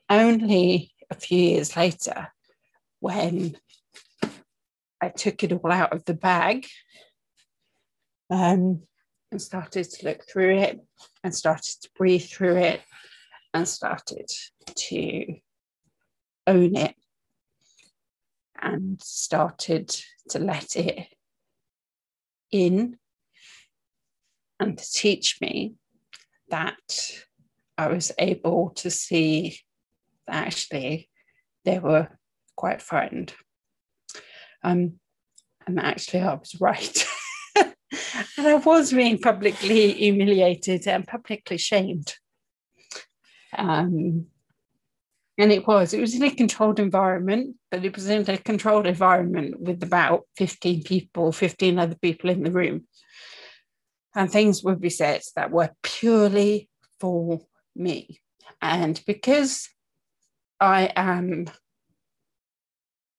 only 0.09 0.94
a 1.15 1.19
few 1.19 1.39
years 1.39 1.75
later 1.77 2.27
when 2.99 3.55
I 5.01 5.09
took 5.09 5.43
it 5.43 5.51
all 5.51 5.71
out 5.71 5.93
of 5.93 6.03
the 6.05 6.13
bag 6.13 6.67
um, 8.29 8.81
and 9.31 9.41
started 9.41 9.85
to 9.85 10.05
look 10.05 10.23
through 10.27 10.57
it 10.57 10.79
and 11.23 11.33
started 11.33 11.75
to 11.81 11.89
breathe 11.95 12.25
through 12.25 12.57
it 12.57 12.81
and 13.53 13.67
started 13.67 14.29
to 14.75 15.35
own 16.47 16.75
it 16.75 16.95
and 18.61 19.01
started 19.01 19.95
to 20.29 20.39
let 20.39 20.75
it 20.75 21.07
in 22.51 22.97
and 24.59 24.77
to 24.77 24.91
teach 24.91 25.39
me 25.41 25.75
that 26.49 26.79
I 27.77 27.87
was 27.87 28.11
able 28.17 28.71
to 28.77 28.89
see 28.89 29.59
actually 30.27 31.09
they 31.63 31.79
were 31.79 32.07
quite 32.55 32.81
frightened. 32.81 33.33
Um, 34.63 34.99
and 35.67 35.79
actually, 35.79 36.21
I 36.21 36.35
was 36.35 36.55
right. 36.59 37.05
and 37.55 38.47
I 38.47 38.55
was 38.55 38.93
being 38.93 39.19
publicly 39.19 39.93
humiliated 39.93 40.87
and 40.87 41.07
publicly 41.07 41.57
shamed. 41.57 42.15
Um, 43.57 44.27
and 45.37 45.51
it 45.51 45.67
was, 45.67 45.93
it 45.93 45.99
was 45.99 46.15
in 46.15 46.23
a 46.23 46.31
controlled 46.31 46.79
environment, 46.79 47.55
but 47.69 47.83
it 47.83 47.95
was 47.95 48.09
in 48.09 48.29
a 48.29 48.37
controlled 48.37 48.87
environment 48.87 49.59
with 49.59 49.83
about 49.83 50.23
15 50.37 50.83
people, 50.83 51.31
15 51.31 51.77
other 51.77 51.95
people 51.95 52.29
in 52.29 52.43
the 52.43 52.51
room. 52.51 52.87
And 54.15 54.31
things 54.31 54.63
would 54.63 54.79
be 54.79 54.89
said 54.89 55.21
that 55.35 55.51
were 55.51 55.71
purely 55.83 56.69
for 57.01 57.41
me. 57.75 58.21
And 58.61 59.01
because 59.05 59.67
I 60.59 60.91
am 60.95 61.45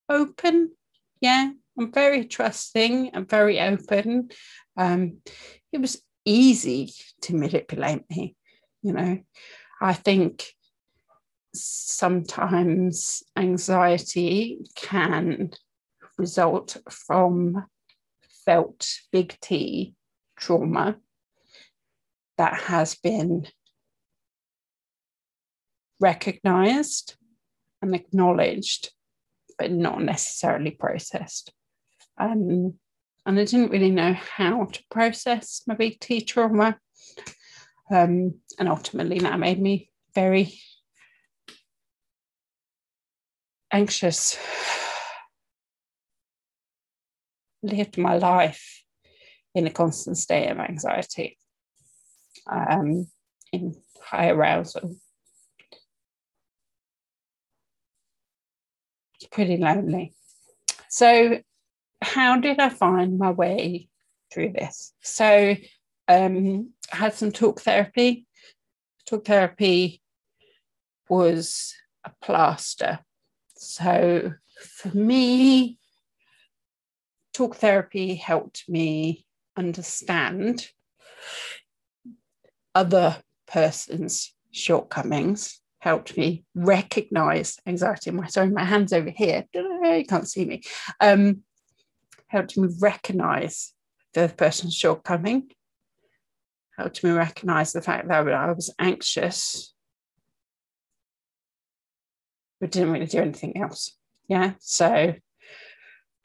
open, 0.09 0.73
yeah, 1.21 1.51
I'm 1.79 1.93
very 1.93 2.25
trusting 2.25 3.11
and 3.11 3.29
very 3.29 3.61
open. 3.61 4.31
Um, 4.77 5.19
it 5.73 5.81
was 5.81 6.03
easy 6.25 6.93
to 7.23 7.35
manipulate 7.35 8.03
me, 8.11 8.37
you 8.83 8.93
know. 8.93 9.19
I 9.81 9.93
think 9.93 10.47
sometimes 11.55 13.23
anxiety 13.37 14.61
can 14.75 15.51
result 16.19 16.77
from 16.91 17.67
felt 18.45 18.89
big 19.13 19.37
T 19.41 19.95
trauma 20.37 20.97
that 22.39 22.55
has 22.63 22.95
been 22.95 23.47
recognized 26.01 27.17
and 27.83 27.95
acknowledged, 27.95 28.91
but 29.59 29.71
not 29.71 30.03
necessarily 30.03 30.71
processed. 30.71 31.53
Um, 32.19 32.75
and 33.27 33.41
I 33.41 33.45
didn't 33.45 33.71
really 33.73 33.91
know 33.91 34.13
how 34.13 34.65
to 34.67 34.83
process 34.91 35.63
my 35.67 35.75
big 35.75 36.01
T 36.01 36.21
trauma. 36.21 36.79
Um, 37.91 38.41
and 38.59 38.69
ultimately, 38.69 39.19
that 39.21 39.39
made 39.39 39.61
me 39.61 39.91
very 40.15 40.55
anxious. 43.73 44.39
Lived 47.63 47.99
my 47.99 48.17
life 48.17 48.83
in 49.55 49.67
a 49.67 49.71
constant 49.71 50.19
state 50.19 50.49
of 50.49 50.59
anxiety, 50.59 51.39
um, 52.51 53.07
in 53.53 53.75
high 54.01 54.29
arousal. 54.29 54.97
Pretty 59.37 59.59
lonely. 59.59 60.15
So, 60.89 61.39
how 62.01 62.41
did 62.41 62.59
I 62.59 62.71
find 62.71 63.19
my 63.19 63.33
way 63.33 63.91
through 64.33 64.53
this? 64.55 64.95
So, 65.03 65.55
um, 66.09 66.71
I 66.91 66.97
had 66.97 67.13
some 67.13 67.33
talk 67.33 67.61
therapy. 67.61 68.27
Talk 69.05 69.27
therapy 69.27 70.01
was 71.11 71.75
a 72.03 72.13
plaster. 72.23 73.01
So, 73.57 74.33
for 74.79 74.97
me, 74.97 75.79
talk 77.35 77.57
therapy 77.57 78.15
helped 78.15 78.67
me 78.71 79.27
understand 79.55 80.67
other 82.75 83.23
person's 83.47 84.33
shortcomings 84.51 85.61
helped 85.87 86.17
me 86.17 86.43
recognize 86.57 87.61
anxiety. 87.65 88.11
My 88.11 88.27
sorry, 88.27 88.51
my 88.51 88.65
hands 88.65 88.93
over 88.93 89.09
here. 89.09 89.45
You 89.55 90.05
can't 90.09 90.29
see 90.29 90.45
me. 90.45 90.63
Um, 91.01 91.43
helped 92.27 92.59
me 92.59 92.69
recognize 92.81 93.73
the 94.13 94.35
person's 94.37 94.75
shortcoming. 94.75 95.53
Helped 96.77 97.05
me 97.05 97.11
recognize 97.13 97.73
the 97.73 97.83
fact 97.83 98.09
that 98.09 98.27
I 98.29 98.51
was 98.51 98.75
anxious, 98.81 99.73
but 102.61 102.73
didn't 102.73 102.91
really 102.91 103.07
do 103.07 103.21
anything 103.21 103.57
else. 103.57 103.97
Yeah. 104.27 104.55
So, 104.59 105.15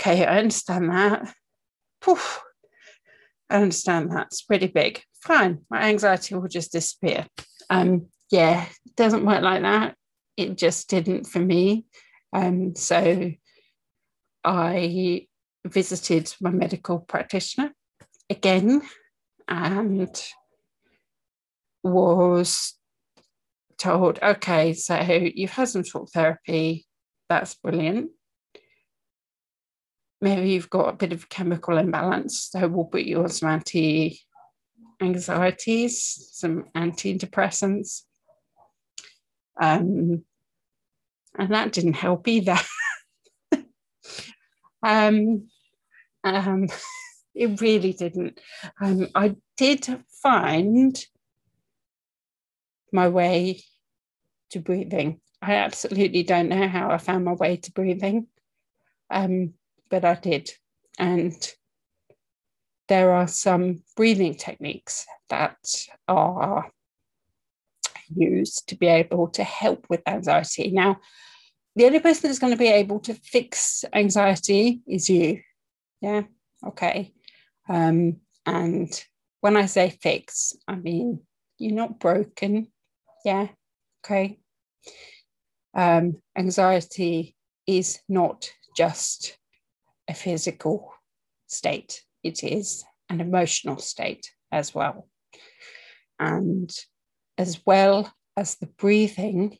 okay, 0.01 0.25
I 0.25 0.39
understand 0.39 0.89
that. 0.89 1.35
Poof, 2.01 2.41
I 3.47 3.61
understand 3.61 4.11
that's 4.11 4.41
pretty 4.41 4.65
big. 4.65 5.03
Fine, 5.21 5.59
my 5.69 5.83
anxiety 5.83 6.33
will 6.33 6.47
just 6.47 6.71
disappear. 6.71 7.27
Um, 7.69 8.07
yeah, 8.31 8.65
it 8.85 8.95
doesn't 8.95 9.25
work 9.25 9.41
like 9.41 9.61
that. 9.61 9.95
It 10.37 10.57
just 10.57 10.89
didn't 10.89 11.25
for 11.25 11.39
me. 11.39 11.85
Um, 12.33 12.75
so 12.75 13.31
I 14.43 15.27
visited 15.65 16.33
my 16.41 16.49
medical 16.49 16.99
practitioner 16.99 17.71
again 18.29 18.81
and 19.47 20.23
was 21.83 22.73
told, 23.77 24.19
okay, 24.21 24.73
so 24.73 24.95
you've 24.95 25.51
had 25.51 25.69
some 25.69 25.83
talk 25.83 26.09
therapy, 26.11 26.85
that's 27.29 27.55
brilliant 27.55 28.11
maybe 30.21 30.51
you've 30.51 30.69
got 30.69 30.89
a 30.89 30.93
bit 30.93 31.11
of 31.11 31.29
chemical 31.29 31.77
imbalance. 31.77 32.49
So 32.51 32.67
we'll 32.67 32.85
put 32.85 33.01
you 33.01 33.23
on 33.23 33.29
some 33.29 33.49
anti 33.49 34.19
anxieties, 35.01 36.29
some 36.31 36.65
antidepressants. 36.75 38.03
Um, 39.61 40.25
and 41.37 41.51
that 41.53 41.71
didn't 41.71 41.93
help 41.93 42.27
either. 42.27 42.57
Um, 44.83 45.47
um, 46.23 46.67
it 47.35 47.61
really 47.61 47.93
didn't. 47.93 48.39
Um, 48.81 49.07
I 49.15 49.35
did 49.57 49.87
find 50.21 50.99
my 52.91 53.07
way 53.07 53.61
to 54.51 54.59
breathing. 54.59 55.21
I 55.41 55.55
absolutely 55.55 56.23
don't 56.23 56.49
know 56.49 56.67
how 56.67 56.91
I 56.91 56.97
found 56.97 57.25
my 57.25 57.33
way 57.33 57.57
to 57.57 57.71
breathing, 57.71 58.27
um, 59.09 59.53
but 59.89 60.05
I 60.05 60.15
did. 60.15 60.51
And 60.99 61.33
there 62.87 63.13
are 63.13 63.27
some 63.27 63.81
breathing 63.95 64.35
techniques 64.35 65.05
that 65.29 65.57
are 66.07 66.69
used 68.15 68.67
to 68.69 68.75
be 68.75 68.87
able 68.87 69.27
to 69.29 69.43
help 69.43 69.85
with 69.89 70.01
anxiety. 70.07 70.71
Now, 70.71 70.99
the 71.75 71.85
only 71.85 71.99
person 71.99 72.29
that's 72.29 72.39
going 72.39 72.53
to 72.53 72.59
be 72.59 72.67
able 72.67 72.99
to 73.01 73.13
fix 73.13 73.85
anxiety 73.93 74.81
is 74.87 75.09
you. 75.09 75.41
Yeah. 76.01 76.23
Okay. 76.65 77.13
Um, 77.69 78.17
and 78.45 78.91
when 79.39 79.55
I 79.55 79.67
say 79.67 79.89
fix, 79.89 80.53
I 80.67 80.75
mean 80.75 81.21
you're 81.57 81.75
not 81.75 81.99
broken. 81.99 82.67
Yeah. 83.23 83.47
Okay. 84.03 84.39
Um, 85.73 86.17
anxiety 86.37 87.35
is 87.67 87.99
not 88.09 88.49
just 88.75 89.37
a 90.09 90.13
physical 90.13 90.93
state, 91.47 92.03
it 92.23 92.43
is 92.43 92.83
an 93.09 93.21
emotional 93.21 93.77
state 93.77 94.31
as 94.51 94.73
well. 94.73 95.07
And 96.19 96.69
as 97.37 97.59
well 97.65 98.11
as 98.37 98.55
the 98.55 98.67
breathing 98.67 99.57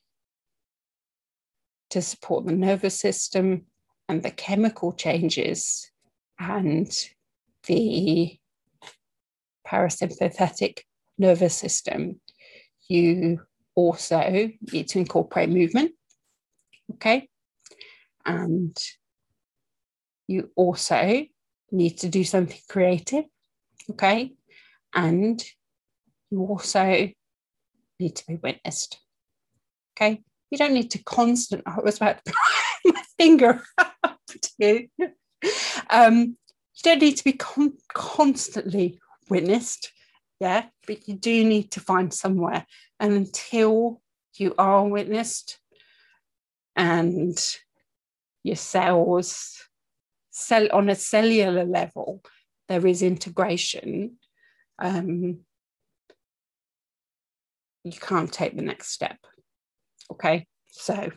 to 1.89 2.01
support 2.01 2.45
the 2.45 2.53
nervous 2.53 2.99
system 2.99 3.65
and 4.07 4.23
the 4.23 4.31
chemical 4.31 4.93
changes 4.93 5.91
and 6.39 6.91
the 7.67 8.37
parasympathetic 9.67 10.79
nervous 11.17 11.55
system, 11.55 12.19
you 12.87 13.41
also 13.75 14.51
need 14.73 14.87
to 14.89 14.99
incorporate 14.99 15.49
movement. 15.49 15.91
Okay. 16.93 17.29
And 18.25 18.75
you 20.27 20.49
also 20.55 21.25
need 21.71 21.97
to 21.99 22.09
do 22.09 22.23
something 22.23 22.59
creative. 22.69 23.25
Okay. 23.91 24.33
And 24.93 25.41
you 26.29 26.41
also 26.45 27.09
need 28.01 28.15
to 28.17 28.27
be 28.27 28.35
witnessed. 28.35 28.99
Okay. 29.95 30.21
You 30.49 30.57
don't 30.57 30.73
need 30.73 30.91
to 30.91 31.03
constant. 31.03 31.63
I 31.65 31.79
was 31.79 31.97
about 31.97 32.23
to 32.25 32.33
put 32.33 32.95
my 32.95 33.03
finger 33.17 33.63
up 33.77 34.19
to 34.27 34.49
you. 34.59 34.89
Um, 35.89 36.37
you 36.75 36.83
don't 36.83 37.01
need 37.01 37.17
to 37.17 37.23
be 37.23 37.33
con- 37.33 37.77
constantly 37.93 38.99
witnessed. 39.29 39.91
Yeah. 40.39 40.65
But 40.87 41.07
you 41.07 41.15
do 41.15 41.45
need 41.45 41.71
to 41.71 41.79
find 41.79 42.13
somewhere. 42.13 42.65
And 42.99 43.13
until 43.13 44.01
you 44.37 44.55
are 44.57 44.85
witnessed 44.85 45.59
and 46.75 47.37
your 48.43 48.55
cells 48.55 49.67
cell 50.31 50.67
on 50.71 50.89
a 50.89 50.95
cellular 50.95 51.65
level 51.65 52.23
there 52.69 52.87
is 52.87 53.01
integration 53.01 54.17
um, 54.79 55.39
you 57.83 57.93
can't 57.93 58.31
take 58.31 58.55
the 58.55 58.61
next 58.61 58.89
step. 58.89 59.17
Okay, 60.11 60.45
so 60.67 61.11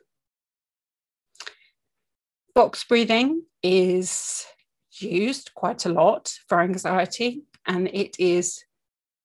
box 2.55 2.85
breathing 2.85 3.43
is 3.63 4.47
used 4.93 5.53
quite 5.55 5.85
a 5.85 5.89
lot 5.89 6.33
for 6.49 6.61
anxiety 6.61 7.43
and 7.67 7.89
it 7.89 8.17
is 8.19 8.65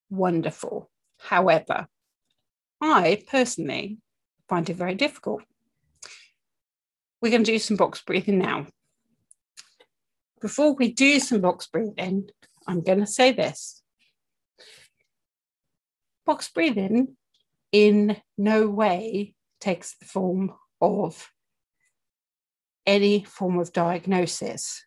wonderful. 0.08 0.90
However, 1.18 1.86
I 2.80 3.22
personally 3.28 3.98
find 4.48 4.68
it 4.68 4.76
very 4.76 4.94
difficult. 4.94 5.42
We're 7.20 7.30
going 7.30 7.44
to 7.44 7.52
do 7.52 7.58
some 7.58 7.76
box 7.76 8.02
breathing 8.02 8.38
now. 8.38 8.66
Before 10.40 10.74
we 10.74 10.90
do 10.90 11.20
some 11.20 11.42
box 11.42 11.66
breathing, 11.66 12.30
I'm 12.66 12.80
going 12.82 13.00
to 13.00 13.06
say 13.06 13.32
this. 13.32 13.82
Box 16.24 16.48
breathing 16.48 17.16
in 17.72 18.16
no 18.36 18.68
way 18.68 19.34
takes 19.60 19.96
the 19.96 20.06
form 20.06 20.52
of 20.80 21.30
any 22.86 23.24
form 23.24 23.58
of 23.58 23.72
diagnosis 23.72 24.82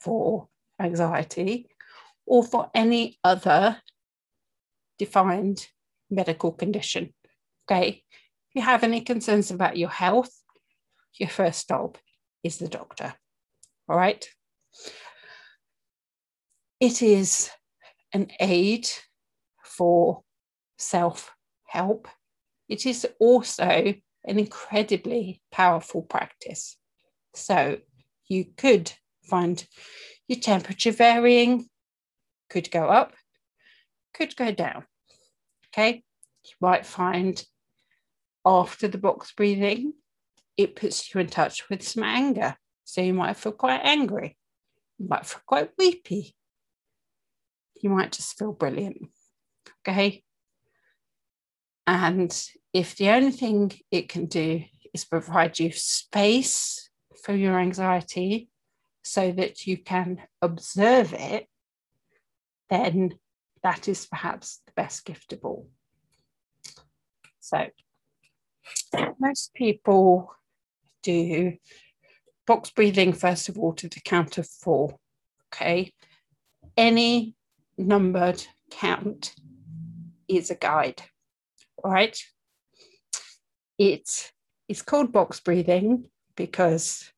for 0.00 0.48
anxiety 0.80 1.68
or 2.26 2.44
for 2.44 2.70
any 2.74 3.18
other 3.24 3.78
defined 4.98 5.66
medical 6.10 6.52
condition. 6.52 7.12
Okay. 7.66 8.04
If 8.48 8.54
you 8.54 8.62
have 8.62 8.82
any 8.82 9.00
concerns 9.00 9.50
about 9.50 9.76
your 9.76 9.88
health, 9.88 10.30
your 11.18 11.28
first 11.28 11.60
stop 11.60 11.98
is 12.42 12.58
the 12.58 12.68
doctor. 12.68 13.14
All 13.88 13.96
right. 13.96 14.28
It 16.80 17.02
is 17.02 17.50
an 18.12 18.28
aid 18.40 18.88
for 19.64 20.22
self 20.78 21.32
help 21.66 22.08
it 22.70 22.86
is 22.86 23.04
also 23.18 23.64
an 24.24 24.38
incredibly 24.38 25.42
powerful 25.50 26.02
practice. 26.02 26.76
So 27.34 27.78
you 28.28 28.46
could 28.56 28.92
find 29.24 29.66
your 30.28 30.38
temperature 30.38 30.92
varying, 30.92 31.68
could 32.48 32.70
go 32.70 32.86
up, 32.86 33.12
could 34.14 34.36
go 34.36 34.52
down. 34.52 34.84
Okay, 35.68 36.04
you 36.44 36.52
might 36.60 36.86
find 36.86 37.44
after 38.46 38.86
the 38.86 38.98
box 38.98 39.32
breathing, 39.32 39.94
it 40.56 40.76
puts 40.76 41.12
you 41.12 41.20
in 41.20 41.26
touch 41.26 41.68
with 41.68 41.82
some 41.82 42.04
anger. 42.04 42.56
So 42.84 43.00
you 43.00 43.14
might 43.14 43.36
feel 43.36 43.52
quite 43.52 43.80
angry, 43.82 44.36
you 44.96 45.08
might 45.08 45.26
feel 45.26 45.42
quite 45.44 45.70
weepy, 45.76 46.36
you 47.82 47.90
might 47.90 48.12
just 48.12 48.38
feel 48.38 48.52
brilliant. 48.52 49.08
Okay, 49.80 50.22
and 51.86 52.32
if 52.72 52.96
the 52.96 53.10
only 53.10 53.32
thing 53.32 53.72
it 53.90 54.08
can 54.08 54.26
do 54.26 54.64
is 54.94 55.04
provide 55.04 55.58
you 55.58 55.72
space 55.72 56.90
for 57.24 57.34
your 57.34 57.58
anxiety 57.58 58.48
so 59.02 59.32
that 59.32 59.66
you 59.66 59.76
can 59.76 60.22
observe 60.42 61.12
it, 61.12 61.46
then 62.68 63.14
that 63.62 63.88
is 63.88 64.06
perhaps 64.06 64.60
the 64.66 64.72
best 64.76 65.04
gift 65.04 65.32
of 65.32 65.40
all. 65.44 65.68
So, 67.40 67.66
most 69.18 69.52
people 69.54 70.32
do 71.02 71.56
box 72.46 72.70
breathing, 72.70 73.12
first 73.12 73.48
of 73.48 73.58
all, 73.58 73.72
to 73.74 73.88
the 73.88 74.00
count 74.00 74.38
of 74.38 74.46
four. 74.46 74.96
Okay. 75.52 75.92
Any 76.76 77.34
numbered 77.76 78.44
count 78.70 79.34
is 80.28 80.50
a 80.50 80.54
guide. 80.54 81.02
All 81.82 81.90
right. 81.90 82.16
It 83.80 84.32
is 84.68 84.82
called 84.82 85.10
box 85.10 85.40
breathing 85.40 86.04
because 86.36 87.10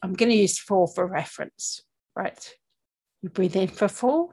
I'm 0.00 0.12
going 0.12 0.30
to 0.30 0.36
use 0.36 0.60
four 0.60 0.86
for 0.86 1.04
reference, 1.08 1.82
right? 2.14 2.54
You 3.20 3.30
breathe 3.30 3.56
in 3.56 3.66
for 3.66 3.88
four, 3.88 4.32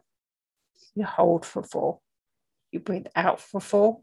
you 0.94 1.04
hold 1.04 1.44
for 1.44 1.64
four. 1.64 2.02
You 2.72 2.82
breathe 2.82 3.08
out 3.16 3.40
for 3.42 3.60
four, 3.60 4.02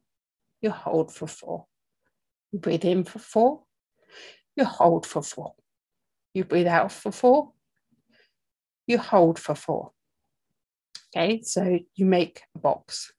you 0.60 0.70
hold 0.70 1.14
for 1.14 1.28
four. 1.28 1.66
You 2.50 2.58
breathe 2.58 2.84
in 2.84 3.04
for 3.04 3.20
four, 3.20 3.62
you 4.56 4.64
hold 4.64 5.06
for 5.06 5.22
four. 5.22 5.54
You 6.34 6.42
breathe 6.42 6.66
out 6.66 6.90
for 6.90 7.12
four, 7.12 7.52
you 8.88 8.98
hold 8.98 9.38
for 9.38 9.54
four. 9.54 9.92
Okay, 11.16 11.42
so 11.42 11.78
you 11.94 12.06
make 12.06 12.42
a 12.56 12.58
box. 12.58 13.12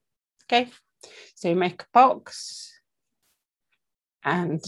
Okay, 0.44 0.70
so 1.34 1.48
you 1.48 1.56
make 1.56 1.84
a 1.84 1.88
box 1.94 2.79
and 4.24 4.62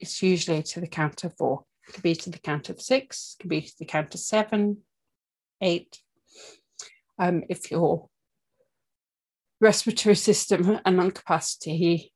it's 0.00 0.22
usually 0.22 0.62
to 0.62 0.80
the 0.80 0.86
count 0.86 1.24
of 1.24 1.36
four. 1.36 1.64
It 1.88 1.92
could 1.94 2.02
be 2.02 2.14
to 2.14 2.30
the 2.30 2.38
count 2.38 2.68
of 2.68 2.80
six, 2.80 3.36
it 3.38 3.42
could 3.42 3.50
be 3.50 3.62
to 3.62 3.78
the 3.78 3.84
count 3.84 4.14
of 4.14 4.20
seven, 4.20 4.78
eight. 5.60 5.98
Um, 7.18 7.44
if 7.48 7.70
your 7.70 8.08
respiratory 9.60 10.16
system 10.16 10.80
and 10.84 10.96
lung 10.96 11.10
capacity 11.10 12.12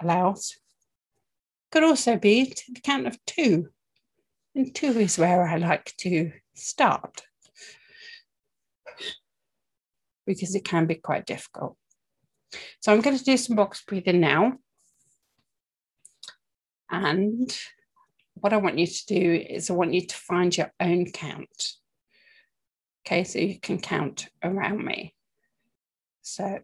allows. 0.00 0.56
Could 1.72 1.84
also 1.84 2.16
be 2.16 2.46
to 2.46 2.72
the 2.72 2.80
count 2.80 3.06
of 3.06 3.18
two. 3.24 3.68
And 4.54 4.74
two 4.74 4.98
is 4.98 5.18
where 5.18 5.46
I 5.46 5.56
like 5.56 5.92
to 5.98 6.32
start 6.54 7.22
because 10.26 10.54
it 10.54 10.64
can 10.64 10.86
be 10.86 10.96
quite 10.96 11.26
difficult. 11.26 11.76
So 12.80 12.92
I'm 12.92 13.00
going 13.00 13.18
to 13.18 13.24
do 13.24 13.36
some 13.36 13.56
box 13.56 13.82
breathing 13.86 14.20
now. 14.20 14.54
And 16.90 17.56
what 18.34 18.52
I 18.52 18.58
want 18.58 18.78
you 18.78 18.86
to 18.86 19.06
do 19.06 19.44
is 19.48 19.70
I 19.70 19.74
want 19.74 19.94
you 19.94 20.06
to 20.06 20.14
find 20.14 20.56
your 20.56 20.72
own 20.80 21.10
count. 21.10 21.72
Okay, 23.06 23.24
so 23.24 23.38
you 23.38 23.58
can 23.60 23.80
count 23.80 24.28
around 24.42 24.84
me. 24.84 25.14
So 26.22 26.58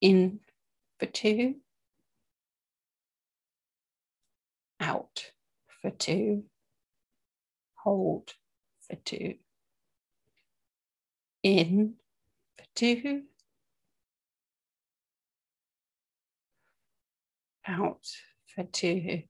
in 0.00 0.40
for 0.98 1.06
two, 1.06 1.56
out 4.80 5.30
for 5.80 5.90
two, 5.90 6.44
hold 7.74 8.32
for 8.88 8.96
two, 8.96 9.34
in 11.42 11.94
for 12.56 12.64
two, 12.74 13.22
out 17.66 18.06
for 18.54 18.64
two. 18.64 19.22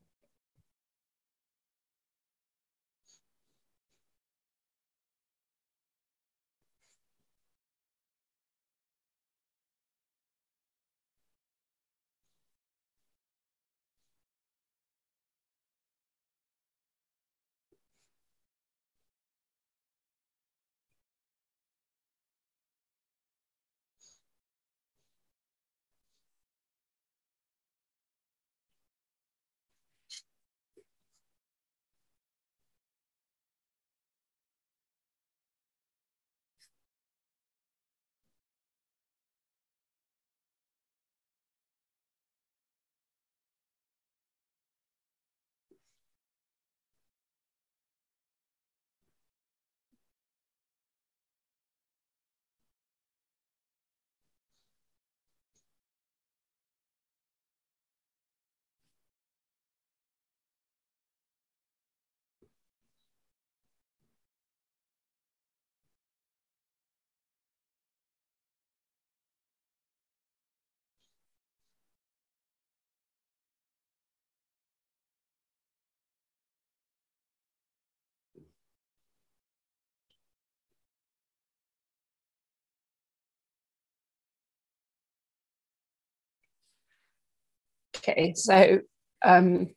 Okay, 88.07 88.35
so 88.35 88.81
um, 89.25 89.69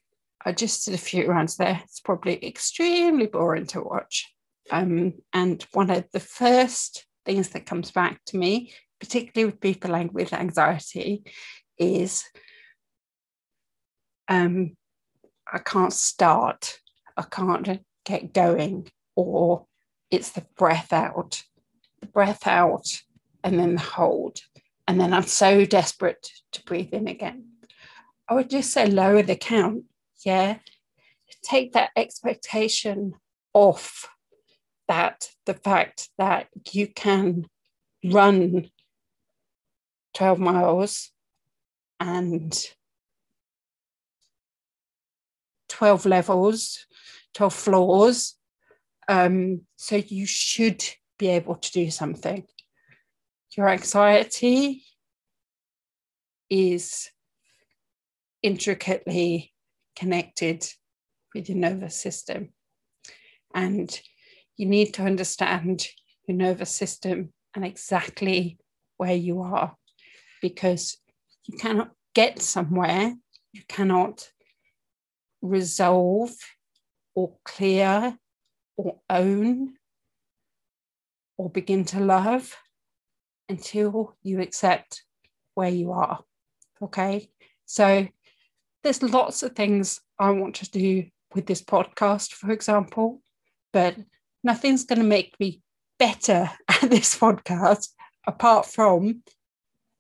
I 0.46 0.52
just 0.52 0.84
did 0.84 0.94
a 0.94 0.98
few 0.98 1.28
rounds 1.28 1.56
there. 1.56 1.80
It's 1.84 2.02
probably 2.02 2.46
extremely 2.46 3.28
boring 3.28 3.68
to 3.68 3.82
watch. 3.82 4.34
Um, 4.70 5.14
and 5.32 5.66
one 5.72 5.90
of 5.90 6.04
the 6.12 6.20
first 6.20 7.06
things 7.26 7.50
that 7.50 7.66
comes 7.66 7.92
back 7.92 8.20
to 8.28 8.38
me, 8.38 8.74
particularly 9.00 9.50
with 9.50 9.62
people 9.62 10.10
with 10.12 10.34
anxiety, 10.34 11.24
is 11.78 12.26
um, 14.28 14.76
I 15.52 15.60
can't 15.60 15.94
start, 15.94 16.80
I 17.16 17.24
can't 17.24 17.80
get 18.04 18.34
going, 18.34 18.90
or 19.16 19.68
it's 20.12 20.32
the 20.32 20.46
breath 20.58 20.92
out, 20.92 21.44
the 22.02 22.08
breath 22.08 22.46
out, 22.46 22.88
and 23.42 23.58
then 23.58 23.76
the 23.76 23.82
hold. 23.82 24.42
And 24.86 25.00
then 25.00 25.14
I'm 25.14 25.24
so 25.24 25.64
desperate 25.64 26.30
to 26.52 26.64
breathe 26.66 26.94
in 26.94 27.08
again. 27.08 27.57
I 28.30 28.34
would 28.34 28.50
just 28.50 28.72
say 28.72 28.86
lower 28.86 29.24
the 29.24 29.36
count. 29.36 29.86
Yeah. 30.26 30.58
Take 31.44 31.74
that 31.74 31.92
expectation 31.96 33.14
off 33.54 34.10
that 34.88 35.30
the 35.46 35.54
fact 35.54 36.10
that 36.18 36.48
you 36.72 36.88
can 36.88 37.46
run 38.04 38.70
12 40.16 40.40
miles 40.40 41.12
and 42.00 42.58
12 45.70 46.06
levels, 46.06 46.86
12 47.34 47.54
floors. 47.54 48.36
Um, 49.08 49.62
so 49.76 49.96
you 49.96 50.26
should 50.26 50.84
be 51.18 51.30
able 51.30 51.56
to 51.56 51.72
do 51.72 51.90
something. 51.92 52.46
Your 53.56 53.70
anxiety 53.70 54.84
is 56.50 57.10
intricately 58.42 59.54
connected 59.96 60.68
with 61.34 61.50
your 61.50 61.58
nervous 61.58 61.96
system. 61.96 62.50
And 63.54 64.00
you 64.56 64.66
need 64.66 64.94
to 64.96 65.04
understand 65.04 65.88
your 66.28 66.38
nervous 66.38 66.72
system 66.72 67.34
and 67.56 67.66
exactly 67.66 68.58
where 68.98 69.16
you 69.16 69.42
are 69.42 69.76
because 70.42 70.98
you 71.46 71.58
cannot 71.58 71.92
get 72.14 72.42
somewhere, 72.42 73.16
you 73.54 73.62
cannot 73.68 74.30
resolve 75.42 76.34
or 77.16 77.36
clear 77.46 78.18
or 78.76 79.00
own 79.10 79.74
or 81.38 81.50
begin 81.50 81.86
to 81.86 82.00
love 82.00 82.56
until 83.50 84.16
you 84.24 84.42
accept 84.42 85.04
where 85.54 85.70
you 85.70 85.92
are. 85.92 86.24
Okay. 86.82 87.30
So 87.66 88.08
there's 88.88 89.04
lots 89.04 89.44
of 89.44 89.52
things 89.52 90.00
I 90.18 90.32
want 90.32 90.56
to 90.56 90.72
do 90.72 91.08
with 91.36 91.46
this 91.46 91.62
podcast, 91.62 92.32
for 92.32 92.52
example, 92.52 93.22
but 93.74 93.98
nothing's 94.46 94.86
going 94.86 95.00
to 95.00 95.06
make 95.06 95.38
me 95.42 95.62
better 96.00 96.50
at 96.70 96.90
this 96.90 97.18
podcast 97.18 97.90
apart 98.26 98.66
from 98.66 99.24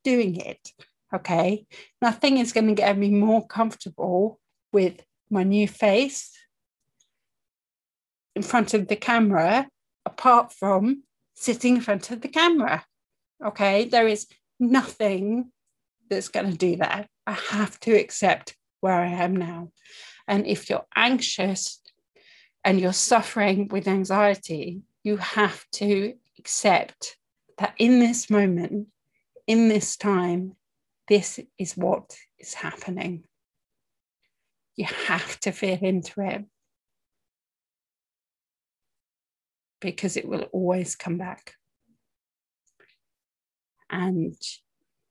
doing 0.05 0.37
it. 0.37 0.71
Okay. 1.13 1.65
Nothing 2.01 2.37
is 2.37 2.53
going 2.53 2.67
to 2.67 2.75
get 2.75 2.97
me 2.97 3.09
more 3.09 3.45
comfortable 3.45 4.39
with 4.71 5.03
my 5.29 5.43
new 5.43 5.67
face 5.67 6.31
in 8.37 8.41
front 8.41 8.73
of 8.73 8.87
the 8.87 8.95
camera 8.95 9.67
apart 10.05 10.53
from 10.53 11.03
sitting 11.35 11.75
in 11.75 11.81
front 11.81 12.09
of 12.11 12.21
the 12.21 12.29
camera. 12.29 12.85
Okay. 13.45 13.83
There 13.83 14.07
is 14.07 14.27
nothing 14.61 15.51
that's 16.09 16.29
going 16.29 16.49
to 16.49 16.57
do 16.57 16.77
that. 16.77 17.09
I 17.25 17.33
have 17.33 17.77
to 17.81 17.91
accept 17.91 18.55
where 18.81 18.99
I 18.99 19.07
am 19.07 19.35
now. 19.35 19.71
And 20.27 20.45
if 20.45 20.69
you're 20.69 20.85
anxious 20.95 21.81
and 22.63 22.79
you're 22.79 22.93
suffering 22.93 23.67
with 23.69 23.87
anxiety, 23.87 24.81
you 25.03 25.17
have 25.17 25.65
to 25.73 26.13
accept 26.37 27.17
that 27.57 27.73
in 27.77 27.99
this 27.99 28.29
moment, 28.29 28.87
in 29.47 29.69
this 29.69 29.95
time, 29.95 30.55
this 31.07 31.39
is 31.57 31.77
what 31.77 32.17
is 32.37 32.53
happening. 32.53 33.23
You 34.75 34.85
have 34.85 35.39
to 35.41 35.51
feel 35.51 35.79
into 35.81 36.21
it 36.21 36.45
because 39.79 40.17
it 40.17 40.27
will 40.27 40.43
always 40.51 40.95
come 40.95 41.17
back. 41.17 41.53
And 43.89 44.35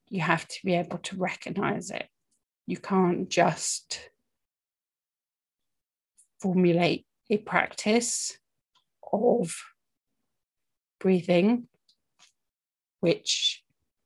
you 0.08 0.20
have 0.20 0.46
to 0.46 0.56
be 0.64 0.74
able 0.74 0.98
to 0.98 1.16
recognize 1.16 1.90
it. 1.90 2.06
You 2.66 2.76
can't 2.76 3.28
just 3.28 4.10
formulate 6.40 7.06
a 7.30 7.38
practice 7.38 8.38
of 9.12 9.54
breathing 10.98 11.68
which 13.00 13.62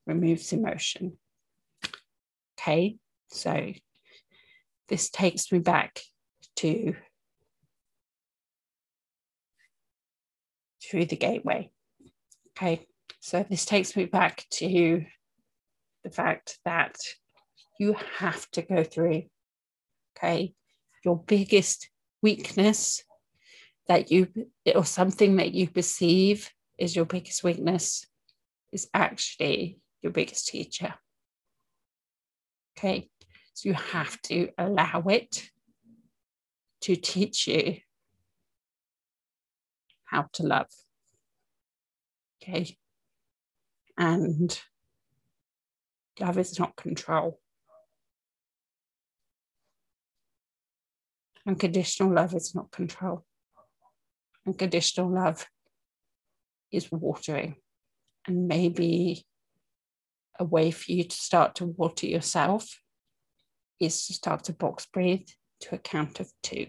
removes 0.07 0.53
emotion. 0.53 1.17
Okay, 2.59 2.99
so 3.31 3.73
this 4.89 5.09
takes 5.09 5.51
me 5.51 5.59
back 5.61 6.01
to 6.57 6.95
through 10.83 11.07
the 11.07 11.17
gateway. 11.17 11.71
Okay, 12.51 12.87
so 13.21 13.45
this 13.49 13.65
takes 13.65 13.97
me 13.97 14.05
back 14.05 14.45
to 14.51 15.05
the 16.05 16.11
fact 16.11 16.59
that 16.65 16.97
you 17.81 17.97
have 18.19 18.49
to 18.51 18.61
go 18.61 18.85
through. 18.85 19.25
Okay. 20.17 20.55
your 21.03 21.17
biggest 21.17 21.89
weakness 22.23 23.03
that 23.89 24.11
you, 24.11 24.29
or 24.75 24.85
something 24.85 25.37
that 25.37 25.55
you 25.55 25.67
perceive 25.67 26.51
is 26.79 26.95
your 26.95 27.07
biggest 27.07 27.43
weakness, 27.43 28.07
is 28.71 28.89
actually 28.93 29.81
your 30.03 30.13
biggest 30.13 30.49
teacher. 30.49 30.95
Okay, 32.77 33.09
so 33.55 33.71
you 33.71 33.75
have 33.75 34.21
to 34.23 34.51
allow 34.59 35.03
it 35.09 35.51
to 36.83 36.97
teach 36.97 37.47
you 37.49 37.79
how 40.05 40.27
to 40.35 40.43
love. 40.43 40.69
Okay, 42.43 42.77
and 43.97 44.61
love 46.21 46.37
is 46.39 46.59
not 46.59 46.77
control. 46.77 47.41
Unconditional 51.51 52.15
love 52.15 52.33
is 52.33 52.55
not 52.55 52.71
control. 52.71 53.25
Unconditional 54.47 55.13
love 55.13 55.49
is 56.71 56.93
watering. 56.93 57.57
And 58.25 58.47
maybe 58.47 59.27
a 60.39 60.45
way 60.45 60.71
for 60.71 60.93
you 60.93 61.03
to 61.03 61.17
start 61.17 61.57
to 61.57 61.67
water 61.67 62.07
yourself 62.07 62.81
is 63.81 64.07
to 64.07 64.13
start 64.13 64.45
to 64.45 64.53
box 64.53 64.87
breathe 64.87 65.27
to 65.63 65.75
a 65.75 65.79
count 65.79 66.21
of 66.21 66.31
two. 66.41 66.69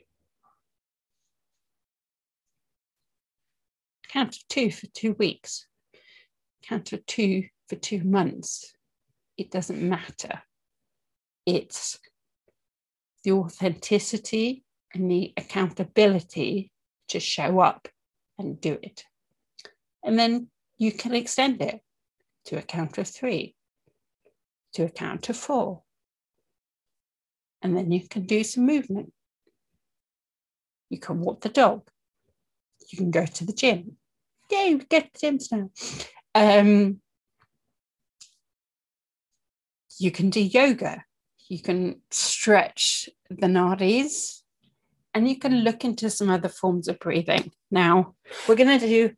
Count 4.09 4.35
of 4.35 4.47
two 4.47 4.71
for 4.71 4.87
two 4.87 5.13
weeks, 5.13 5.67
count 6.63 6.91
of 6.91 7.05
two 7.05 7.43
for 7.69 7.75
two 7.75 8.03
months. 8.03 8.73
It 9.37 9.51
doesn't 9.51 9.79
matter. 9.79 10.41
It's 11.45 11.99
the 13.23 13.33
authenticity 13.33 14.63
and 14.93 15.09
the 15.09 15.33
accountability 15.37 16.71
to 17.09 17.19
show 17.19 17.59
up 17.59 17.87
and 18.37 18.59
do 18.59 18.77
it. 18.81 19.05
And 20.03 20.17
then 20.17 20.47
you 20.77 20.91
can 20.91 21.13
extend 21.13 21.61
it 21.61 21.81
to 22.45 22.57
a 22.57 22.61
count 22.61 22.97
of 22.97 23.07
three, 23.07 23.55
to 24.73 24.83
a 24.83 24.89
count 24.89 25.29
of 25.29 25.37
four. 25.37 25.83
And 27.61 27.77
then 27.77 27.91
you 27.91 28.07
can 28.07 28.25
do 28.25 28.43
some 28.43 28.65
movement. 28.65 29.13
You 30.89 30.99
can 30.99 31.21
walk 31.21 31.41
the 31.41 31.49
dog. 31.49 31.87
You 32.89 32.97
can 32.97 33.11
go 33.11 33.25
to 33.25 33.45
the 33.45 33.53
gym. 33.53 33.97
Yay, 34.49 34.75
we 34.75 34.85
get 34.85 35.13
to 35.13 35.27
gyms 35.27 35.51
now. 35.51 35.69
Um, 36.33 36.99
you 39.99 40.11
can 40.11 40.29
do 40.29 40.41
yoga. 40.41 41.05
You 41.47 41.61
can 41.61 42.01
stretch 42.09 43.07
the 43.29 43.47
nadis 43.47 44.40
and 45.13 45.27
you 45.27 45.37
can 45.37 45.63
look 45.63 45.83
into 45.83 46.09
some 46.09 46.29
other 46.29 46.49
forms 46.49 46.87
of 46.87 46.99
breathing. 46.99 47.51
Now, 47.69 48.15
we're 48.47 48.55
going 48.55 48.79
to 48.79 48.85
do 48.85 49.11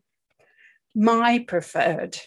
my 0.96 1.44
preferred 1.48 2.18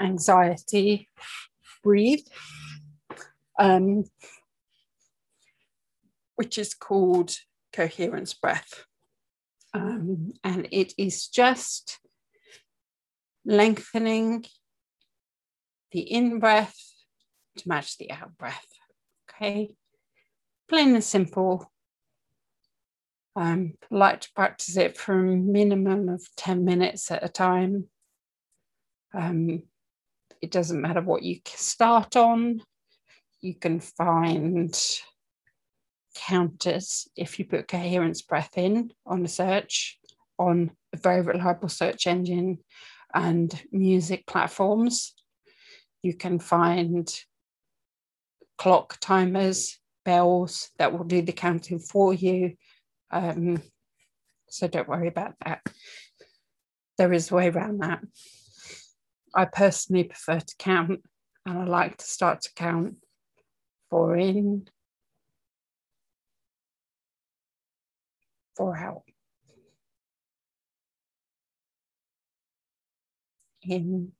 anxiety 0.00 1.08
breathe, 1.82 2.26
um, 3.58 4.04
which 6.36 6.58
is 6.58 6.74
called 6.74 7.36
coherence 7.72 8.34
breath. 8.34 8.86
Um, 9.72 10.32
and 10.42 10.66
it 10.72 10.94
is 10.98 11.28
just 11.28 12.00
lengthening 13.44 14.44
the 15.92 16.00
in 16.00 16.40
breath 16.40 16.76
to 17.58 17.68
match 17.68 17.96
the 17.98 18.10
out 18.10 18.36
breath. 18.36 18.66
Okay, 19.30 19.74
plain 20.70 20.94
and 20.94 21.04
simple. 21.04 21.68
Um, 23.34 23.74
like 23.90 24.20
to 24.20 24.28
practice 24.34 24.76
it 24.76 24.96
for 24.96 25.14
a 25.14 25.36
minimum 25.36 26.08
of 26.08 26.22
10 26.36 26.64
minutes 26.64 27.10
at 27.10 27.24
a 27.24 27.28
time. 27.28 27.88
Um, 29.12 29.64
it 30.40 30.52
doesn't 30.52 30.80
matter 30.80 31.02
what 31.02 31.24
you 31.24 31.40
start 31.44 32.16
on. 32.16 32.62
You 33.40 33.54
can 33.56 33.80
find 33.80 34.72
counters 36.14 37.08
if 37.16 37.38
you 37.38 37.46
put 37.46 37.66
coherence 37.66 38.22
breath 38.22 38.56
in 38.56 38.92
on 39.04 39.24
a 39.24 39.28
search 39.28 39.98
on 40.38 40.70
a 40.92 40.96
very 40.96 41.20
reliable 41.20 41.68
search 41.68 42.06
engine 42.06 42.58
and 43.12 43.60
music 43.72 44.24
platforms. 44.24 45.14
You 46.02 46.14
can 46.14 46.38
find 46.38 47.12
clock 48.56 48.98
timers, 49.00 49.80
bells 50.04 50.70
that 50.78 50.92
will 50.92 51.04
do 51.04 51.22
the 51.22 51.32
counting 51.32 51.78
for 51.78 52.12
you. 52.12 52.54
Um, 53.10 53.62
so 54.48 54.66
don't 54.68 54.88
worry 54.88 55.08
about 55.08 55.34
that. 55.44 55.60
There 56.98 57.12
is 57.12 57.30
a 57.30 57.34
way 57.34 57.48
around 57.48 57.78
that. 57.78 58.00
I 59.34 59.44
personally 59.44 60.04
prefer 60.04 60.40
to 60.40 60.54
count, 60.58 61.02
and 61.46 61.58
I 61.58 61.64
like 61.64 61.98
to 61.98 62.04
start 62.04 62.42
to 62.42 62.50
count 62.54 62.96
four 63.88 64.16
in, 64.16 64.68
four 68.56 68.76
out. 68.76 69.02
In, 73.62 74.12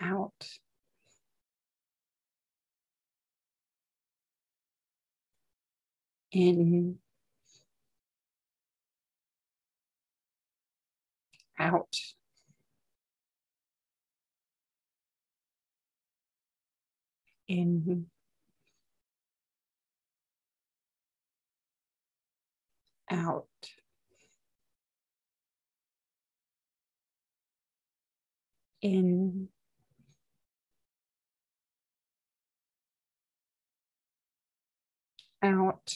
out. 0.00 0.48
In, 6.32 6.98
out. 11.58 11.96
In 17.48 18.06
out. 23.10 23.46
In 28.82 29.48
out. 35.42 35.94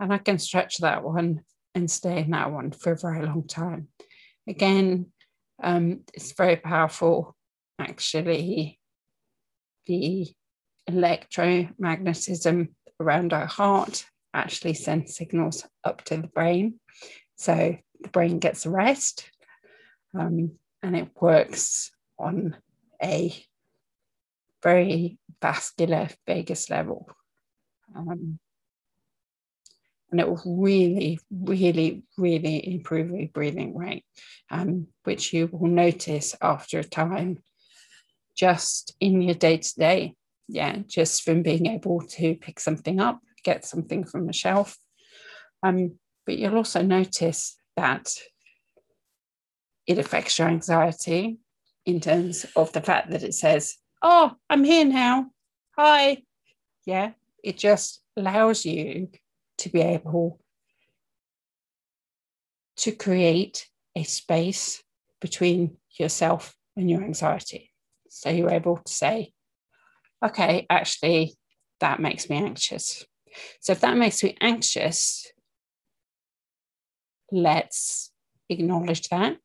And 0.00 0.12
I 0.12 0.18
can 0.18 0.38
stretch 0.38 0.78
that 0.78 1.04
one 1.04 1.42
and 1.74 1.90
stay 1.90 2.18
in 2.20 2.30
that 2.30 2.52
one 2.52 2.70
for 2.70 2.92
a 2.92 2.98
very 2.98 3.24
long 3.24 3.46
time. 3.46 3.88
Again, 4.46 5.06
um, 5.62 6.00
it's 6.12 6.32
very 6.32 6.56
powerful. 6.56 7.36
Actually, 7.78 8.78
the 9.86 10.32
electromagnetism 10.88 12.68
around 13.00 13.32
our 13.32 13.46
heart 13.46 14.06
actually 14.32 14.74
sends 14.74 15.16
signals 15.16 15.66
up 15.84 16.02
to 16.04 16.16
the 16.16 16.28
brain. 16.28 16.80
So 17.36 17.76
the 18.00 18.08
brain 18.08 18.38
gets 18.38 18.66
a 18.66 18.70
rest 18.70 19.30
um, 20.18 20.52
and 20.82 20.96
it 20.96 21.08
works 21.20 21.90
on 22.18 22.56
a 23.02 23.34
very 24.62 25.18
vascular 25.40 26.08
vagus 26.26 26.70
level. 26.70 27.08
Um, 27.94 28.38
and 30.14 30.20
it 30.20 30.28
will 30.28 30.62
really, 30.62 31.18
really, 31.28 32.04
really 32.16 32.72
improve 32.72 33.10
your 33.10 33.26
breathing 33.26 33.76
rate, 33.76 34.04
um, 34.48 34.86
which 35.02 35.32
you 35.32 35.48
will 35.50 35.66
notice 35.66 36.36
after 36.40 36.78
a 36.78 36.84
time 36.84 37.42
just 38.36 38.94
in 39.00 39.20
your 39.20 39.34
day 39.34 39.56
to 39.56 39.74
day. 39.74 40.14
Yeah, 40.46 40.76
just 40.86 41.24
from 41.24 41.42
being 41.42 41.66
able 41.66 42.00
to 42.00 42.36
pick 42.36 42.60
something 42.60 43.00
up, 43.00 43.18
get 43.42 43.64
something 43.64 44.04
from 44.04 44.28
the 44.28 44.32
shelf. 44.32 44.76
Um, 45.64 45.98
but 46.26 46.38
you'll 46.38 46.58
also 46.58 46.80
notice 46.80 47.56
that 47.76 48.14
it 49.88 49.98
affects 49.98 50.38
your 50.38 50.46
anxiety 50.46 51.38
in 51.86 51.98
terms 51.98 52.46
of 52.54 52.72
the 52.72 52.82
fact 52.82 53.10
that 53.10 53.24
it 53.24 53.34
says, 53.34 53.78
Oh, 54.00 54.30
I'm 54.48 54.62
here 54.62 54.84
now. 54.84 55.32
Hi. 55.76 56.22
Yeah, 56.86 57.14
it 57.42 57.58
just 57.58 58.00
allows 58.16 58.64
you 58.64 59.08
to 59.58 59.68
be 59.68 59.80
able 59.80 60.40
to 62.76 62.92
create 62.92 63.68
a 63.96 64.02
space 64.02 64.82
between 65.20 65.76
yourself 65.98 66.56
and 66.76 66.90
your 66.90 67.02
anxiety. 67.02 67.70
So 68.08 68.30
you're 68.30 68.50
able 68.50 68.76
to 68.78 68.92
say, 68.92 69.32
okay, 70.24 70.66
actually, 70.68 71.34
that 71.80 72.00
makes 72.00 72.28
me 72.28 72.36
anxious. 72.36 73.04
So 73.60 73.72
if 73.72 73.80
that 73.80 73.96
makes 73.96 74.22
me 74.22 74.36
anxious, 74.40 75.26
let's 77.30 78.12
acknowledge 78.48 79.08
that, 79.08 79.36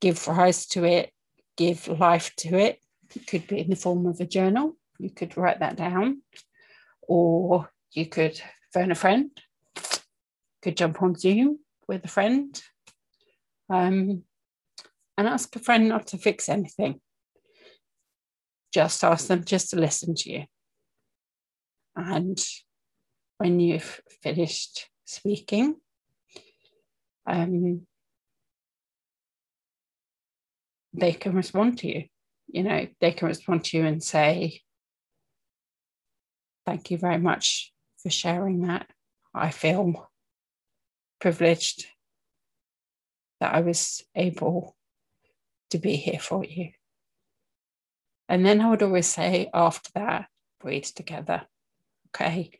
give 0.00 0.26
rise 0.26 0.66
to 0.66 0.84
it, 0.84 1.12
give 1.56 1.88
life 1.88 2.34
to 2.38 2.56
it. 2.56 2.80
It 3.14 3.26
could 3.26 3.46
be 3.46 3.60
in 3.60 3.70
the 3.70 3.76
form 3.76 4.06
of 4.06 4.20
a 4.20 4.26
journal. 4.26 4.76
You 4.98 5.10
could 5.10 5.36
write 5.36 5.60
that 5.60 5.76
down, 5.76 6.22
or 7.08 7.70
you 7.92 8.06
could 8.06 8.40
phone 8.72 8.92
a 8.92 8.94
friend, 8.94 9.30
could 10.62 10.76
jump 10.76 11.02
on 11.02 11.16
Zoom 11.16 11.58
with 11.88 12.04
a 12.04 12.08
friend, 12.08 12.62
um, 13.70 14.22
and 15.16 15.26
ask 15.26 15.56
a 15.56 15.58
friend 15.58 15.88
not 15.88 16.06
to 16.08 16.18
fix 16.18 16.48
anything. 16.48 17.00
Just 18.72 19.02
ask 19.02 19.26
them 19.26 19.44
just 19.44 19.70
to 19.70 19.76
listen 19.76 20.14
to 20.14 20.30
you. 20.30 20.44
And 21.96 22.38
when 23.38 23.58
you've 23.58 24.00
finished 24.22 24.88
speaking, 25.04 25.76
um, 27.26 27.86
they 30.92 31.12
can 31.12 31.34
respond 31.34 31.78
to 31.78 31.88
you. 31.88 32.04
You 32.46 32.62
know, 32.62 32.86
they 33.00 33.12
can 33.12 33.28
respond 33.28 33.64
to 33.64 33.76
you 33.76 33.86
and 33.86 34.02
say, 34.02 34.60
Thank 36.68 36.90
you 36.90 36.98
very 36.98 37.16
much 37.16 37.72
for 37.96 38.10
sharing 38.10 38.66
that. 38.66 38.90
I 39.34 39.48
feel 39.50 40.10
privileged 41.18 41.86
that 43.40 43.54
I 43.54 43.62
was 43.62 44.04
able 44.14 44.76
to 45.70 45.78
be 45.78 45.96
here 45.96 46.20
for 46.20 46.44
you. 46.44 46.72
And 48.28 48.44
then 48.44 48.60
I 48.60 48.68
would 48.68 48.82
always 48.82 49.06
say 49.06 49.48
after 49.54 49.90
that, 49.94 50.26
breathe 50.60 50.84
together. 50.84 51.46
Okay. 52.08 52.50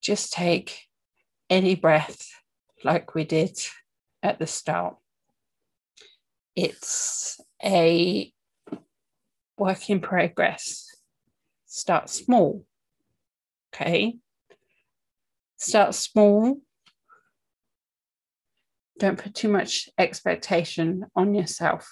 Just 0.00 0.32
take 0.32 0.88
any 1.50 1.74
breath 1.74 2.30
like 2.82 3.14
we 3.14 3.24
did 3.24 3.58
at 4.22 4.38
the 4.38 4.46
start. 4.46 4.96
It's 6.56 7.38
a 7.62 8.32
work 9.58 9.90
in 9.90 10.00
progress. 10.00 10.86
Start 11.66 12.08
small. 12.08 12.64
Okay. 13.74 14.16
Start 15.56 15.94
small. 15.94 16.56
Don't 18.98 19.18
put 19.18 19.34
too 19.34 19.48
much 19.48 19.88
expectation 19.98 21.06
on 21.14 21.34
yourself. 21.34 21.90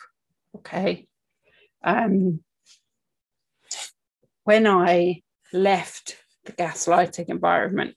Okay. 0.57 1.07
Um, 1.85 2.41
when 4.45 4.66
I 4.66 5.22
left 5.53 6.16
the 6.45 6.53
gaslighting 6.53 7.29
environment, 7.29 7.95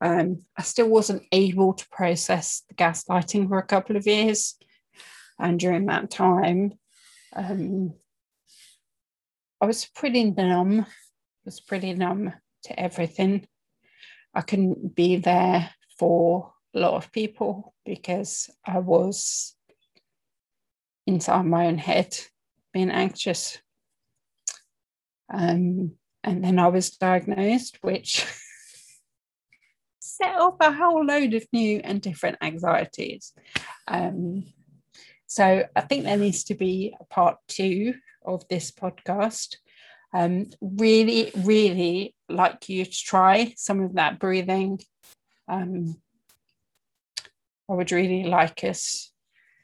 um, 0.00 0.44
I 0.56 0.62
still 0.62 0.88
wasn't 0.88 1.22
able 1.32 1.74
to 1.74 1.88
process 1.90 2.62
the 2.68 2.74
gaslighting 2.74 3.48
for 3.48 3.58
a 3.58 3.66
couple 3.66 3.96
of 3.96 4.06
years. 4.06 4.56
And 5.38 5.58
during 5.58 5.86
that 5.86 6.10
time, 6.10 6.72
um, 7.34 7.94
I 9.60 9.66
was 9.66 9.86
pretty 9.86 10.30
numb. 10.30 10.80
I 10.80 10.86
was 11.44 11.60
pretty 11.60 11.94
numb 11.94 12.32
to 12.64 12.78
everything. 12.78 13.46
I 14.34 14.40
couldn't 14.40 14.94
be 14.94 15.16
there 15.16 15.70
for 15.98 16.52
a 16.74 16.78
lot 16.78 16.94
of 16.94 17.12
people 17.12 17.74
because 17.84 18.50
I 18.64 18.78
was 18.78 19.54
inside 21.06 21.42
my 21.42 21.66
own 21.66 21.78
head 21.78 22.16
being 22.72 22.90
anxious. 22.90 23.58
Um, 25.32 25.92
and 26.24 26.44
then 26.44 26.58
I 26.58 26.68
was 26.68 26.90
diagnosed, 26.90 27.78
which 27.82 28.24
set 30.00 30.36
off 30.36 30.54
a 30.60 30.72
whole 30.72 31.04
load 31.04 31.34
of 31.34 31.44
new 31.52 31.80
and 31.82 32.00
different 32.00 32.38
anxieties. 32.40 33.32
Um, 33.88 34.44
so 35.26 35.64
I 35.74 35.80
think 35.80 36.04
there 36.04 36.16
needs 36.16 36.44
to 36.44 36.54
be 36.54 36.94
a 37.00 37.04
part 37.04 37.38
two 37.48 37.94
of 38.24 38.46
this 38.48 38.70
podcast. 38.70 39.56
Um, 40.14 40.50
really, 40.60 41.30
really 41.34 42.14
like 42.28 42.68
you 42.68 42.84
to 42.84 42.90
try 42.90 43.54
some 43.56 43.80
of 43.80 43.94
that 43.94 44.18
breathing. 44.18 44.80
Um, 45.48 45.96
I 47.68 47.74
would 47.74 47.92
really 47.92 48.24
like 48.24 48.62
us 48.64 49.12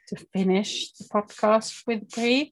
to 0.09 0.16
finish 0.32 0.92
the 0.92 1.05
podcast 1.05 1.86
with 1.86 2.09
breathe. 2.09 2.49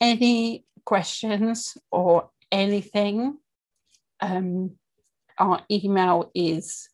Any 0.00 0.64
questions 0.84 1.76
or 1.90 2.30
anything, 2.50 3.38
um, 4.20 4.72
our 5.38 5.60
email 5.70 6.30
is 6.34 6.88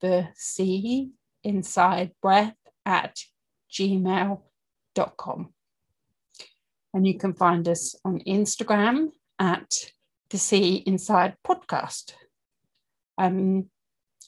the 0.00 0.28
Sea 0.34 1.10
inside 1.42 2.12
breath 2.20 2.56
at 2.84 3.18
gmail.com. 3.70 5.52
And 6.94 7.06
you 7.06 7.18
can 7.18 7.34
find 7.34 7.66
us 7.68 7.94
on 8.04 8.20
Instagram 8.20 9.10
at 9.38 9.92
the 10.30 10.38
Sea 10.38 10.76
Inside 10.86 11.36
Podcast. 11.46 12.12
Um, 13.18 13.70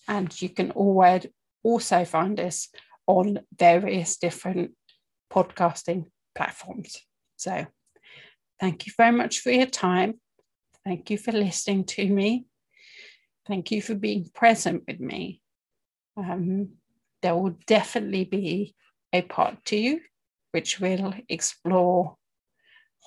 and 0.09 0.43
you 0.43 0.49
can 0.49 0.71
always 0.73 1.27
also 1.63 2.05
find 2.05 2.39
us 2.41 2.69
on 3.07 3.41
various 3.59 4.17
different 4.17 4.73
podcasting 5.33 6.07
platforms. 6.35 6.99
So 7.37 7.67
thank 8.61 8.87
you 8.87 8.93
very 8.97 9.13
much 9.13 9.41
for 9.41 9.51
your 9.51 9.67
time. 9.67 10.21
Thank 10.85 11.11
you 11.11 11.19
for 11.19 11.33
listening 11.33 11.85
to 11.85 12.07
me. 12.07 12.47
Thank 13.47 13.71
you 13.71 13.83
for 13.83 13.95
being 13.95 14.29
present 14.35 14.85
with 14.87 15.01
me. 15.01 15.41
Um, 16.17 16.71
there 17.23 17.35
will 17.35 17.57
definitely 17.67 18.25
be 18.25 18.75
a 19.13 19.23
part 19.23 19.65
two, 19.65 20.01
which 20.53 20.81
will 20.81 21.15
explore 21.29 22.17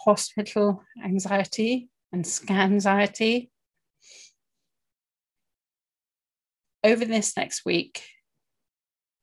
hospital 0.04 0.84
anxiety 1.04 1.90
and 2.12 2.26
scan 2.26 2.74
anxiety. 2.74 3.52
Over 6.84 7.06
this 7.06 7.36
next 7.36 7.66
week, 7.66 8.04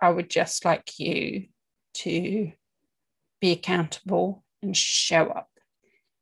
I 0.00 0.10
would 0.10 0.28
just 0.28 0.64
like 0.64 0.98
you 0.98 1.46
to 1.94 2.52
be 3.40 3.52
accountable 3.52 4.44
and 4.62 4.76
show 4.76 5.28
up. 5.28 5.48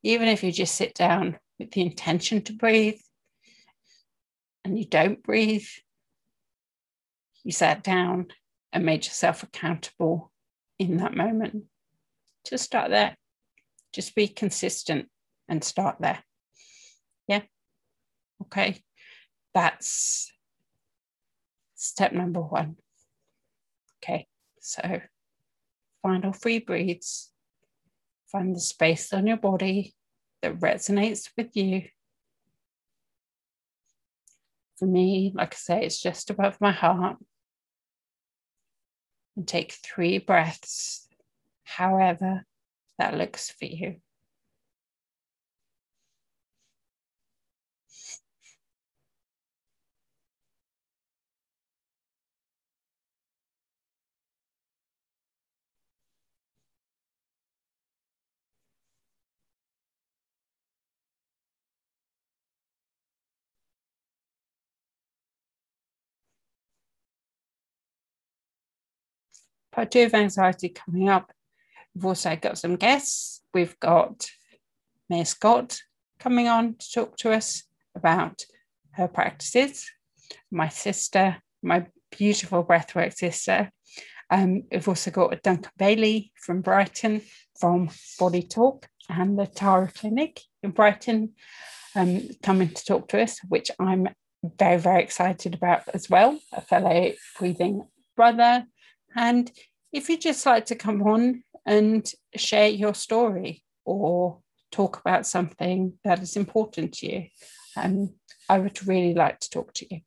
Even 0.03 0.28
if 0.28 0.42
you 0.42 0.53
just 0.53 0.74
sit 0.74 0.94
down 0.94 1.38
with 1.59 1.72
the 1.72 1.80
intention 1.82 2.42
to 2.42 2.53
breathe 2.53 3.00
and 4.64 4.78
you 4.78 4.84
don't 4.84 5.22
breathe, 5.22 5.66
you 7.44 7.53
sat 7.53 7.82
down 7.82 8.28
and 8.72 8.84
made 8.84 9.05
yourself 9.05 9.42
accountable 9.42 10.30
in 10.78 10.98
that 10.98 11.14
moment. 11.16 11.64
Just 12.46 12.64
start 12.64 12.90
there. 12.90 13.16
Just 13.93 14.14
be 14.14 14.28
consistent 14.28 15.09
and 15.49 15.62
start 15.62 15.97
there. 16.01 16.22
Yeah. 17.28 17.43
Okay. 18.43 18.80
That's 19.55 20.32
step 21.74 22.12
number 22.12 22.40
one. 22.40 22.76
Okay. 24.03 24.26
So 24.61 25.01
find 26.03 26.24
all 26.24 26.32
three 26.32 26.59
breathes. 26.59 27.30
Find 28.30 28.57
the 28.57 28.61
space 28.61 29.12
on 29.12 29.26
your 29.26 29.36
body 29.36 29.95
that 30.40 30.59
resonates 30.59 31.28
with 31.36 31.55
you 31.55 31.82
for 34.82 34.86
me, 34.86 35.30
like 35.32 35.55
I 35.55 35.57
say, 35.57 35.84
it's 35.84 36.01
just 36.01 36.28
above 36.28 36.61
my 36.61 36.72
heart. 36.72 37.16
And 39.36 39.47
take 39.47 39.72
three 39.72 40.18
breaths, 40.18 41.07
however 41.62 42.45
that 42.99 43.14
looks 43.14 43.51
for 43.51 43.64
you. 43.66 43.97
part 69.72 69.90
two 69.90 70.03
of 70.03 70.14
anxiety 70.14 70.68
coming 70.68 71.09
up. 71.09 71.32
We've 71.95 72.07
also 72.07 72.36
got 72.36 72.59
some 72.59 72.76
guests. 72.76 73.43
We've 73.53 73.78
got 73.80 74.26
Mia 75.09 75.24
Scott 75.24 75.78
coming 76.18 76.49
on 76.49 76.76
to 76.76 76.93
talk 76.93 77.16
to 77.18 77.32
us 77.32 77.64
about 77.95 78.45
her 78.93 79.09
practices. 79.09 79.90
My 80.51 80.68
sister, 80.68 81.36
my 81.62 81.86
beautiful 82.16 82.64
breathwork 82.64 83.14
sister. 83.14 83.70
Um, 84.30 84.62
we've 84.70 84.88
also 84.88 85.11
got 85.11 85.43
Duncan 85.43 85.70
Bailey 85.76 86.32
from 86.36 86.62
Brighton 86.62 87.22
from 87.59 87.90
Body 88.18 88.43
Talk 88.43 88.88
and 89.09 89.38
the 89.38 89.47
Tara 89.47 89.90
Clinic 89.95 90.40
in 90.62 90.70
Brighton. 90.70 91.34
um, 91.95 92.28
coming 92.43 92.68
to 92.68 92.84
talk 92.84 93.09
to 93.09 93.22
us, 93.22 93.38
which 93.49 93.70
I'm 93.78 94.09
very, 94.43 94.78
very 94.78 95.03
excited 95.03 95.55
about 95.55 95.82
as 95.95 96.09
well, 96.09 96.38
a 96.53 96.61
fellow 96.61 97.12
breathing 97.38 97.86
brother. 98.16 98.66
And 99.14 99.51
if 99.93 100.09
you'd 100.09 100.20
just 100.20 100.45
like 100.47 100.66
to 100.66 100.74
come 100.74 101.03
on 101.03 101.45
and 101.66 102.10
share 102.34 102.68
your 102.68 102.94
story 102.94 103.62
or 103.84 104.40
talk 104.70 104.98
about 104.98 105.26
something 105.26 105.94
that 106.04 106.20
is 106.20 106.36
important 106.36 106.94
to 106.94 107.12
you, 107.12 107.26
um, 107.76 108.14
I 108.48 108.58
would 108.58 108.86
really 108.86 109.14
like 109.14 109.38
to 109.40 109.50
talk 109.50 109.72
to 109.74 109.94
you. 109.94 110.00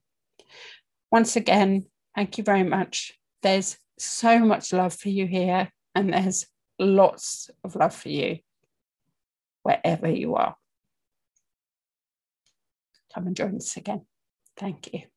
Once 1.11 1.35
again, 1.35 1.85
thank 2.15 2.37
you 2.37 2.43
very 2.43 2.63
much. 2.63 3.13
There's 3.41 3.77
so 3.97 4.39
much 4.39 4.73
love 4.73 4.93
for 4.93 5.09
you 5.09 5.27
here, 5.27 5.69
and 5.93 6.13
there's 6.13 6.45
lots 6.79 7.49
of 7.63 7.75
love 7.75 7.95
for 7.95 8.09
you 8.09 8.39
wherever 9.63 10.09
you 10.09 10.35
are. 10.35 10.55
Come 13.13 13.27
and 13.27 13.35
join 13.35 13.55
us 13.55 13.77
again. 13.77 14.05
Thank 14.57 14.93
you. 14.93 15.14